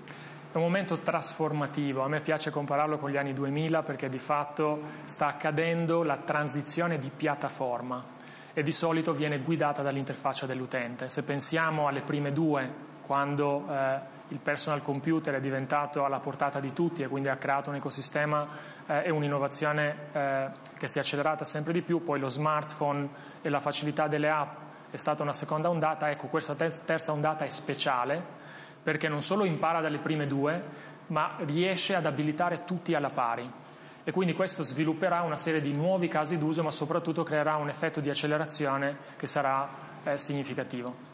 È 0.53 0.57
un 0.59 0.65
momento 0.65 0.99
trasformativo, 0.99 2.03
a 2.03 2.09
me 2.09 2.21
piace 2.21 2.51
compararlo 2.51 2.99
con 2.99 3.09
gli 3.09 3.17
anni 3.17 3.33
2000 3.33 3.83
perché 3.83 4.11
di 4.11 4.19
fatto 4.19 4.83
sta 5.05 5.29
accadendo 5.29 6.03
la 6.03 6.19
transizione 6.19 6.99
di 6.99 7.11
piattaforma 7.15 8.05
e 8.53 8.63
di 8.63 8.73
solito 8.73 9.15
viene 9.15 9.39
guidata 9.39 9.81
dall'interfaccia 9.81 10.45
dell'utente. 10.45 11.09
Se 11.09 11.23
pensiamo 11.23 11.87
alle 11.87 12.03
prime 12.03 12.35
due, 12.35 12.89
quando 13.11 13.67
eh, 13.69 13.99
il 14.29 14.39
personal 14.39 14.83
computer 14.83 15.35
è 15.35 15.41
diventato 15.41 16.05
alla 16.05 16.21
portata 16.21 16.61
di 16.61 16.73
tutti 16.73 17.03
e 17.03 17.09
quindi 17.09 17.29
ha 17.29 17.35
creato 17.35 17.69
un 17.69 17.75
ecosistema 17.75 18.47
eh, 18.87 19.03
e 19.07 19.11
un'innovazione 19.11 19.97
eh, 20.13 20.51
che 20.79 20.87
si 20.87 20.99
è 20.99 21.01
accelerata 21.01 21.45
sempre 21.45 21.73
di 21.73 21.83
più, 21.83 22.05
poi 22.05 22.21
lo 22.21 22.29
smartphone 22.29 23.09
e 23.43 23.49
la 23.49 23.59
facilità 23.59 24.07
delle 24.07 24.31
app 24.31 24.59
è 24.93 24.97
stata 24.97 25.25
una 25.25 25.33
seconda 25.33 25.69
ondata, 25.69 26.09
ecco 26.09 26.29
questa 26.29 26.55
terza 26.55 27.11
ondata 27.11 27.45
è 27.45 27.49
speciale 27.49 28.23
perché 28.81 29.09
non 29.09 29.23
solo 29.23 29.45
impara 29.45 29.81
dalle 29.81 29.99
prime 29.99 30.29
due, 30.29 30.63
ma 31.09 31.35
riesce 31.39 31.97
ad 31.97 32.07
abilitare 32.07 32.63
tutti 32.65 32.95
alla 32.95 33.11
pari. 33.11 33.53
E 34.05 34.13
quindi 34.13 34.35
questo 34.35 34.63
svilupperà 34.63 35.23
una 35.23 35.37
serie 35.37 35.61
di 35.61 35.73
nuovi 35.73 36.07
casi 36.07 36.39
d'uso, 36.39 36.63
ma 36.63 36.71
soprattutto 36.71 37.25
creerà 37.25 37.57
un 37.57 37.69
effetto 37.69 37.99
di 37.99 38.09
accelerazione 38.09 38.97
che 39.17 39.27
sarà 39.27 39.69
eh, 40.05 40.17
significativo 40.17 41.10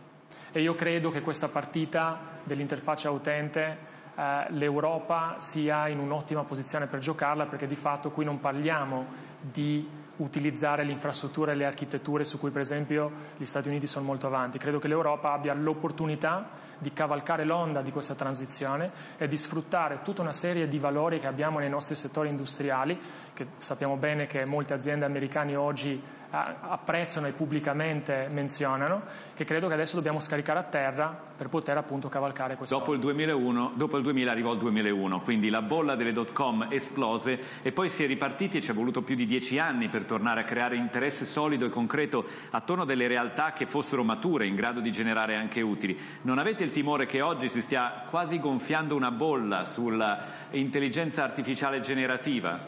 e 0.52 0.60
io 0.60 0.74
credo 0.74 1.10
che 1.10 1.20
questa 1.20 1.48
partita 1.48 2.18
dell'interfaccia 2.44 3.10
utente 3.10 3.94
eh, 4.16 4.46
l'Europa 4.50 5.34
sia 5.38 5.88
in 5.88 5.98
un'ottima 5.98 6.44
posizione 6.44 6.86
per 6.86 7.00
giocarla 7.00 7.46
perché 7.46 7.66
di 7.66 7.74
fatto 7.74 8.10
qui 8.10 8.24
non 8.24 8.40
parliamo 8.40 9.06
di 9.40 10.04
utilizzare 10.16 10.84
l'infrastruttura 10.84 11.52
e 11.52 11.54
le 11.54 11.66
architetture 11.66 12.24
su 12.24 12.38
cui 12.38 12.50
per 12.50 12.62
esempio 12.62 13.10
gli 13.36 13.44
Stati 13.44 13.68
Uniti 13.68 13.86
sono 13.86 14.06
molto 14.06 14.26
avanti. 14.26 14.58
Credo 14.58 14.78
che 14.78 14.88
l'Europa 14.88 15.32
abbia 15.32 15.52
l'opportunità 15.52 16.48
di 16.78 16.92
cavalcare 16.92 17.44
l'onda 17.44 17.82
di 17.82 17.90
questa 17.90 18.14
transizione 18.14 18.90
e 19.16 19.26
di 19.26 19.36
sfruttare 19.36 20.00
tutta 20.02 20.22
una 20.22 20.32
serie 20.32 20.68
di 20.68 20.78
valori 20.78 21.18
che 21.18 21.26
abbiamo 21.26 21.58
nei 21.58 21.70
nostri 21.70 21.94
settori 21.94 22.28
industriali, 22.28 22.98
che 23.32 23.46
sappiamo 23.58 23.96
bene 23.96 24.26
che 24.26 24.44
molte 24.46 24.74
aziende 24.74 25.04
americane 25.04 25.56
oggi 25.56 26.02
apprezzano 26.28 27.28
e 27.28 27.32
pubblicamente 27.32 28.28
menzionano, 28.30 29.02
che 29.34 29.44
credo 29.44 29.68
che 29.68 29.74
adesso 29.74 29.94
dobbiamo 29.96 30.20
scaricare 30.20 30.58
a 30.58 30.64
terra 30.64 31.18
per 31.36 31.48
poter 31.48 31.76
appunto 31.78 32.08
cavalcare 32.08 32.56
questo. 32.56 32.76
Dopo 32.76 32.92
il 32.92 33.00
2001, 33.00 33.72
dopo 33.74 33.96
il 33.96 34.02
2000 34.02 34.30
arrivò 34.30 34.52
il 34.52 34.58
2001, 34.58 35.20
quindi 35.20 35.48
la 35.48 35.62
bolla 35.62 35.94
delle 35.94 36.12
dot 36.12 36.32
com 36.32 36.66
esplose 36.68 37.38
e 37.62 37.72
poi 37.72 37.88
si 37.88 38.04
è 38.04 38.06
ripartiti 38.06 38.58
e 38.58 38.60
ci 38.60 38.70
è 38.70 38.74
voluto 38.74 39.02
più 39.02 39.14
di 39.14 39.24
dieci 39.24 39.58
anni 39.58 39.88
per 39.88 40.04
tornare 40.04 40.40
a 40.40 40.44
creare 40.44 40.76
interesse 40.76 41.24
solido 41.24 41.64
e 41.64 41.70
concreto 41.70 42.26
attorno 42.50 42.82
a 42.82 42.86
delle 42.86 43.06
realtà 43.06 43.52
che 43.52 43.64
fossero 43.64 44.02
mature, 44.02 44.46
in 44.46 44.56
grado 44.56 44.80
di 44.80 44.90
generare 44.90 45.36
anche 45.36 45.62
utili. 45.62 45.98
Non 46.22 46.38
avete 46.38 46.64
il 46.66 46.72
timore 46.72 47.06
che 47.06 47.22
oggi 47.22 47.48
si 47.48 47.60
stia 47.60 48.04
quasi 48.10 48.40
gonfiando 48.40 48.96
una 48.96 49.12
bolla 49.12 49.64
sulla 49.64 50.18
intelligenza 50.50 51.22
artificiale 51.22 51.80
generativa? 51.80 52.58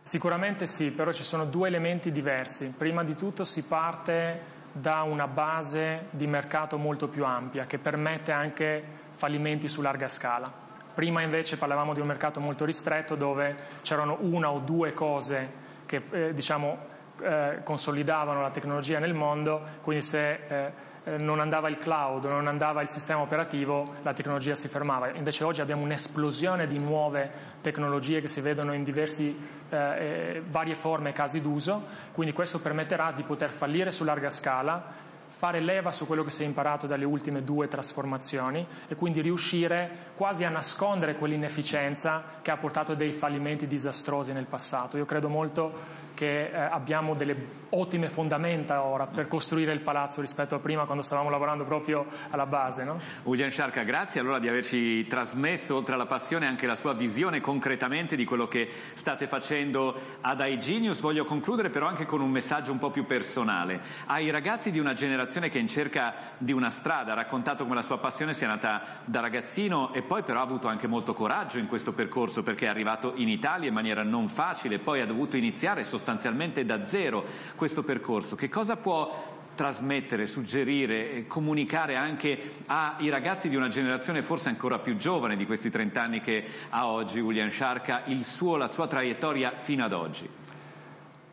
Sicuramente 0.00 0.66
sì, 0.66 0.90
però 0.90 1.12
ci 1.12 1.22
sono 1.22 1.46
due 1.46 1.68
elementi 1.68 2.10
diversi. 2.10 2.74
Prima 2.76 3.02
di 3.04 3.14
tutto 3.14 3.44
si 3.44 3.62
parte 3.62 4.52
da 4.72 5.02
una 5.02 5.28
base 5.28 6.08
di 6.10 6.26
mercato 6.26 6.76
molto 6.76 7.08
più 7.08 7.24
ampia 7.24 7.64
che 7.64 7.78
permette 7.78 8.32
anche 8.32 8.82
fallimenti 9.12 9.68
su 9.68 9.80
larga 9.80 10.08
scala. 10.08 10.52
Prima 10.92 11.22
invece 11.22 11.56
parlavamo 11.56 11.94
di 11.94 12.00
un 12.00 12.06
mercato 12.08 12.40
molto 12.40 12.64
ristretto 12.64 13.14
dove 13.14 13.56
c'erano 13.82 14.18
una 14.20 14.50
o 14.50 14.58
due 14.58 14.92
cose 14.92 15.62
che 15.86 16.02
eh, 16.10 16.34
diciamo, 16.34 16.78
eh, 17.22 17.60
consolidavano 17.62 18.42
la 18.42 18.50
tecnologia 18.50 18.98
nel 18.98 19.14
mondo, 19.14 19.62
quindi 19.80 20.02
se 20.02 20.32
eh, 20.32 20.72
non 21.18 21.40
andava 21.40 21.68
il 21.68 21.76
cloud, 21.76 22.24
non 22.24 22.46
andava 22.46 22.80
il 22.80 22.88
sistema 22.88 23.20
operativo, 23.20 23.94
la 24.02 24.12
tecnologia 24.12 24.54
si 24.54 24.68
fermava. 24.68 25.10
Invece 25.10 25.44
oggi 25.44 25.60
abbiamo 25.60 25.82
un'esplosione 25.82 26.66
di 26.66 26.78
nuove 26.78 27.30
tecnologie 27.60 28.20
che 28.20 28.28
si 28.28 28.40
vedono 28.40 28.72
in 28.72 28.82
diversi, 28.82 29.36
eh, 29.68 29.76
eh, 29.76 30.42
varie 30.48 30.74
forme 30.74 31.10
e 31.10 31.12
casi 31.12 31.40
d'uso, 31.40 31.82
quindi 32.12 32.32
questo 32.32 32.60
permetterà 32.60 33.12
di 33.12 33.22
poter 33.22 33.50
fallire 33.50 33.90
su 33.90 34.04
larga 34.04 34.30
scala 34.30 35.12
fare 35.26 35.58
leva 35.58 35.90
su 35.90 36.06
quello 36.06 36.22
che 36.22 36.30
si 36.30 36.44
è 36.44 36.46
imparato 36.46 36.86
dalle 36.86 37.04
ultime 37.04 37.42
due 37.42 37.66
trasformazioni 37.66 38.64
e 38.86 38.94
quindi 38.94 39.20
riuscire 39.20 40.06
quasi 40.14 40.44
a 40.44 40.48
nascondere 40.48 41.16
quell'inefficienza 41.16 42.22
che 42.40 42.52
ha 42.52 42.56
portato 42.56 42.92
a 42.92 42.94
dei 42.94 43.10
fallimenti 43.10 43.66
disastrosi 43.66 44.32
nel 44.32 44.46
passato. 44.46 44.96
Io 44.96 45.04
credo 45.04 45.28
molto 45.28 46.02
che 46.14 46.46
eh, 46.46 46.56
abbiamo 46.56 47.14
delle 47.14 47.62
ottime 47.70 48.08
fondamenta 48.08 48.82
ora 48.84 49.06
per 49.06 49.26
costruire 49.26 49.72
il 49.72 49.80
palazzo 49.80 50.20
rispetto 50.20 50.54
a 50.54 50.60
prima 50.60 50.84
quando 50.84 51.02
stavamo 51.02 51.28
lavorando 51.28 51.64
proprio 51.64 52.06
alla 52.30 52.46
base. 52.46 52.84
No? 52.84 53.00
Ulian 53.24 53.50
Sciarca, 53.50 53.82
grazie 53.82 54.20
allora 54.20 54.38
di 54.38 54.48
averci 54.48 55.06
trasmesso 55.08 55.74
oltre 55.74 55.94
alla 55.94 56.06
passione 56.06 56.46
anche 56.46 56.66
la 56.66 56.76
sua 56.76 56.92
visione 56.92 57.40
concretamente 57.40 58.14
di 58.14 58.24
quello 58.24 58.46
che 58.46 58.70
state 58.94 59.26
facendo 59.26 59.94
ad 60.20 60.40
iGenius. 60.40 61.00
Voglio 61.00 61.24
concludere 61.24 61.70
però 61.70 61.86
anche 61.86 62.06
con 62.06 62.20
un 62.20 62.30
messaggio 62.30 62.70
un 62.70 62.78
po' 62.78 62.90
più 62.90 63.06
personale. 63.06 63.80
Ai 64.06 64.30
ragazzi 64.30 64.70
di 64.70 64.78
una 64.78 64.92
generazione 64.92 65.48
che 65.48 65.58
è 65.58 65.60
in 65.60 65.68
cerca 65.68 66.14
di 66.38 66.52
una 66.52 66.70
strada, 66.70 67.12
ha 67.12 67.16
raccontato 67.16 67.64
come 67.64 67.74
la 67.74 67.82
sua 67.82 67.98
passione 67.98 68.34
sia 68.34 68.46
nata 68.46 68.82
da 69.04 69.18
ragazzino 69.18 69.92
e 69.92 70.02
poi 70.02 70.22
però 70.22 70.38
ha 70.38 70.44
avuto 70.44 70.68
anche 70.68 70.86
molto 70.86 71.12
coraggio 71.12 71.58
in 71.58 71.66
questo 71.66 71.92
percorso 71.92 72.44
perché 72.44 72.66
è 72.66 72.68
arrivato 72.68 73.14
in 73.16 73.28
Italia 73.28 73.68
in 73.68 73.74
maniera 73.74 74.04
non 74.04 74.28
facile, 74.28 74.78
poi 74.78 75.00
ha 75.00 75.06
dovuto 75.06 75.36
iniziare 75.36 75.82
sostanzialmente 75.82 76.03
sostanzialmente 76.04 76.66
da 76.66 76.86
zero 76.86 77.24
questo 77.56 77.82
percorso, 77.82 78.36
che 78.36 78.50
cosa 78.50 78.76
può 78.76 79.32
trasmettere, 79.54 80.26
suggerire, 80.26 81.26
comunicare 81.26 81.96
anche 81.96 82.52
ai 82.66 83.08
ragazzi 83.08 83.48
di 83.48 83.56
una 83.56 83.68
generazione 83.68 84.20
forse 84.20 84.50
ancora 84.50 84.78
più 84.80 84.96
giovane 84.96 85.36
di 85.36 85.46
questi 85.46 85.70
30 85.70 86.02
anni 86.02 86.20
che 86.20 86.44
ha 86.68 86.88
oggi 86.88 87.20
William 87.20 87.48
Sciarca, 87.48 88.02
suo, 88.22 88.56
la 88.56 88.70
sua 88.70 88.86
traiettoria 88.86 89.54
fino 89.56 89.84
ad 89.84 89.92
oggi? 89.92 90.28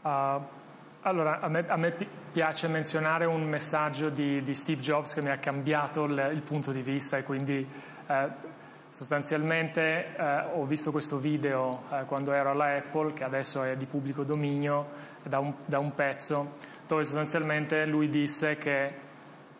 Uh, 0.03 0.09
allora, 1.01 1.39
a 1.41 1.47
me, 1.49 1.65
a 1.67 1.75
me, 1.75 1.93
piace 2.31 2.67
menzionare 2.67 3.25
un 3.25 3.43
messaggio 3.43 4.09
di, 4.09 4.41
di, 4.41 4.55
Steve 4.55 4.79
Jobs 4.79 5.15
che 5.15 5.21
mi 5.21 5.31
ha 5.31 5.37
cambiato 5.37 6.05
il, 6.05 6.31
il 6.33 6.41
punto 6.41 6.71
di 6.71 6.81
vista 6.81 7.17
e 7.17 7.23
quindi 7.23 7.67
eh, 8.07 8.29
Sostanzialmente 8.91 10.17
eh, 10.17 10.43
ho 10.53 10.65
visto 10.65 10.91
questo 10.91 11.17
video 11.17 11.83
eh, 11.89 12.03
quando 12.03 12.33
ero 12.33 12.49
alla 12.49 12.75
Apple, 12.75 13.13
che 13.13 13.23
adesso 13.23 13.63
è 13.63 13.77
di 13.77 13.85
pubblico 13.85 14.25
dominio, 14.25 14.85
da 15.23 15.39
un, 15.39 15.53
da 15.65 15.79
un 15.79 15.95
pezzo, 15.95 16.55
dove 16.87 17.05
sostanzialmente 17.05 17.85
lui 17.85 18.09
disse 18.09 18.57
che 18.57 18.93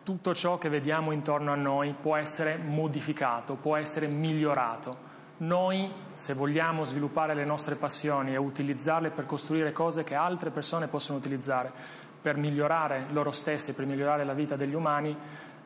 tutto 0.02 0.34
ciò 0.34 0.58
che 0.58 0.68
vediamo 0.68 1.12
intorno 1.12 1.50
a 1.50 1.54
noi 1.54 1.94
può 1.98 2.14
essere 2.16 2.58
modificato, 2.58 3.54
può 3.54 3.74
essere 3.76 4.06
migliorato. 4.06 5.10
Noi, 5.38 5.90
se 6.12 6.34
vogliamo 6.34 6.84
sviluppare 6.84 7.32
le 7.32 7.46
nostre 7.46 7.76
passioni 7.76 8.34
e 8.34 8.36
utilizzarle 8.36 9.12
per 9.12 9.24
costruire 9.24 9.72
cose 9.72 10.04
che 10.04 10.14
altre 10.14 10.50
persone 10.50 10.88
possono 10.88 11.16
utilizzare 11.16 11.72
per 12.20 12.36
migliorare 12.36 13.06
loro 13.12 13.30
stessi, 13.30 13.72
per 13.72 13.86
migliorare 13.86 14.24
la 14.24 14.34
vita 14.34 14.56
degli 14.56 14.74
umani, 14.74 15.16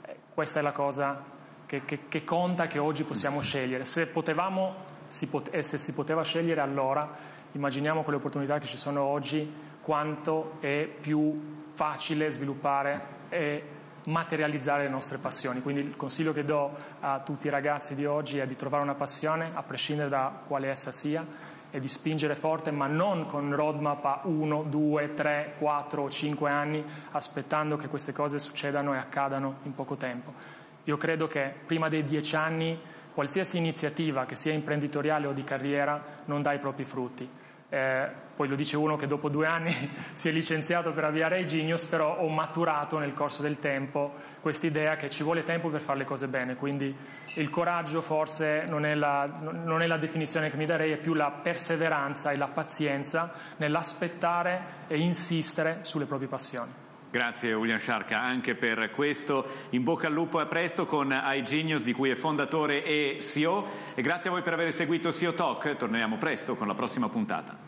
eh, 0.03 0.17
questa 0.33 0.61
è 0.61 0.63
la 0.63 0.71
cosa 0.71 1.35
che, 1.67 1.85
che, 1.85 2.09
che 2.09 2.25
conta 2.25 2.67
che 2.67 2.79
oggi 2.79 3.05
possiamo 3.05 3.41
scegliere. 3.41 3.85
Se 3.85 4.07
potevamo, 4.07 4.75
si 5.07 5.27
pot- 5.27 5.53
e 5.53 5.63
se 5.63 5.79
si 5.79 5.93
poteva 5.93 6.23
scegliere 6.23 6.61
allora, 6.61 7.09
immaginiamo 7.53 8.03
con 8.03 8.13
le 8.13 8.19
opportunità 8.19 8.59
che 8.59 8.67
ci 8.67 8.77
sono 8.77 9.03
oggi, 9.03 9.53
quanto 9.81 10.57
è 10.61 10.89
più 11.01 11.65
facile 11.71 12.31
sviluppare 12.31 13.15
e 13.29 13.63
materializzare 14.07 14.85
le 14.85 14.89
nostre 14.89 15.19
passioni. 15.19 15.63
Quindi 15.63 15.83
il 15.83 15.97
consiglio 15.97 16.33
che 16.33 16.45
do 16.45 16.75
a 17.01 17.21
tutti 17.21 17.49
i 17.49 17.51
ragazzi 17.51 17.95
di 17.95 18.07
oggi 18.07 18.39
è 18.39 18.47
di 18.47 18.57
trovare 18.57 18.83
una 18.83 18.95
passione, 18.95 19.51
a 19.53 19.63
prescindere 19.63 20.09
da 20.09 20.33
quale 20.47 20.69
essa 20.69 20.93
sia, 20.93 21.55
e 21.71 21.81
di 21.81 21.89
spingere 21.89 22.37
forte, 22.37 22.71
ma 22.71 22.87
non 22.87 23.27
con 23.27 23.55
roadmap 23.55 24.05
a 24.05 24.21
1, 24.23 24.63
2, 24.69 25.15
3, 25.15 25.55
4 25.59 26.03
o 26.03 26.09
5 26.09 26.51
anni, 26.51 26.85
aspettando 27.11 27.77
che 27.77 27.89
queste 27.89 28.13
cose 28.13 28.39
succedano 28.39 28.95
e 28.95 28.99
accadano 28.99 29.57
in 29.65 29.75
poco 29.75 29.97
tempo. 29.97 30.65
Io 30.87 30.97
credo 30.97 31.27
che 31.27 31.53
prima 31.67 31.89
dei 31.89 32.05
dieci 32.05 32.37
anni 32.37 32.79
qualsiasi 33.13 33.57
iniziativa, 33.57 34.25
che 34.25 34.37
sia 34.37 34.53
imprenditoriale 34.53 35.27
o 35.27 35.33
di 35.33 35.43
carriera, 35.43 36.03
non 36.27 36.43
dà 36.43 36.53
i 36.53 36.59
propri 36.59 36.85
frutti. 36.85 37.29
Eh, 37.69 38.09
poi 38.37 38.47
lo 38.47 38.55
dice 38.55 38.77
uno 38.77 38.95
che 38.95 39.09
dopo 39.09 39.29
due 39.29 39.47
anni 39.47 39.75
si 40.13 40.29
è 40.29 40.33
licenziato 40.33 40.93
per 40.93 41.05
avviare 41.05 41.41
iGenius, 41.41 41.87
però 41.87 42.19
ho 42.19 42.29
maturato 42.29 42.99
nel 42.99 43.15
corso 43.15 43.43
del 43.43 43.59
tempo 43.59 44.15
questa 44.41 44.67
idea 44.67 44.95
che 44.95 45.11
ci 45.11 45.25
vuole 45.25 45.43
tempo 45.43 45.71
per 45.71 45.81
fare 45.81 45.99
le 45.99 46.05
cose 46.05 46.29
bene, 46.29 46.55
quindi 46.55 46.95
il 47.37 47.51
coraggio 47.51 48.01
forse 48.01 48.65
non 48.69 48.85
è, 48.85 48.95
la, 48.95 49.27
non 49.41 49.83
è 49.83 49.87
la 49.89 49.97
definizione 49.97 50.51
che 50.51 50.57
mi 50.57 50.67
darei, 50.67 50.93
è 50.93 50.99
più 50.99 51.15
la 51.15 51.31
perseveranza 51.31 52.31
e 52.31 52.37
la 52.37 52.49
pazienza 52.49 53.33
nell'aspettare 53.57 54.85
e 54.87 54.99
insistere 54.99 55.79
sulle 55.81 56.05
proprie 56.05 56.29
passioni. 56.29 56.85
Grazie 57.17 57.55
William 57.55 57.79
Sciarca 57.79 58.21
anche 58.21 58.55
per 58.55 58.91
questo. 58.91 59.47
In 59.71 59.83
bocca 59.85 60.07
al 60.07 60.13
lupo 60.13 60.39
a 60.39 60.45
presto 60.45 60.85
con 60.85 61.19
iGenius 61.19 61.83
di 61.83 61.95
cui 61.95 62.11
è 62.11 62.15
fondatore 62.15 62.85
e 62.85 63.17
CEO 63.23 63.67
e 63.95 64.03
grazie 64.03 64.29
a 64.29 64.33
voi 64.35 64.43
per 64.43 64.53
aver 64.53 64.71
seguito 64.71 65.15
CEO 65.15 65.33
Talk. 65.33 65.77
Torneremo 65.77 66.19
presto 66.19 66.57
con 66.57 66.67
la 66.67 66.75
prossima 66.75 67.09
puntata. 67.09 67.66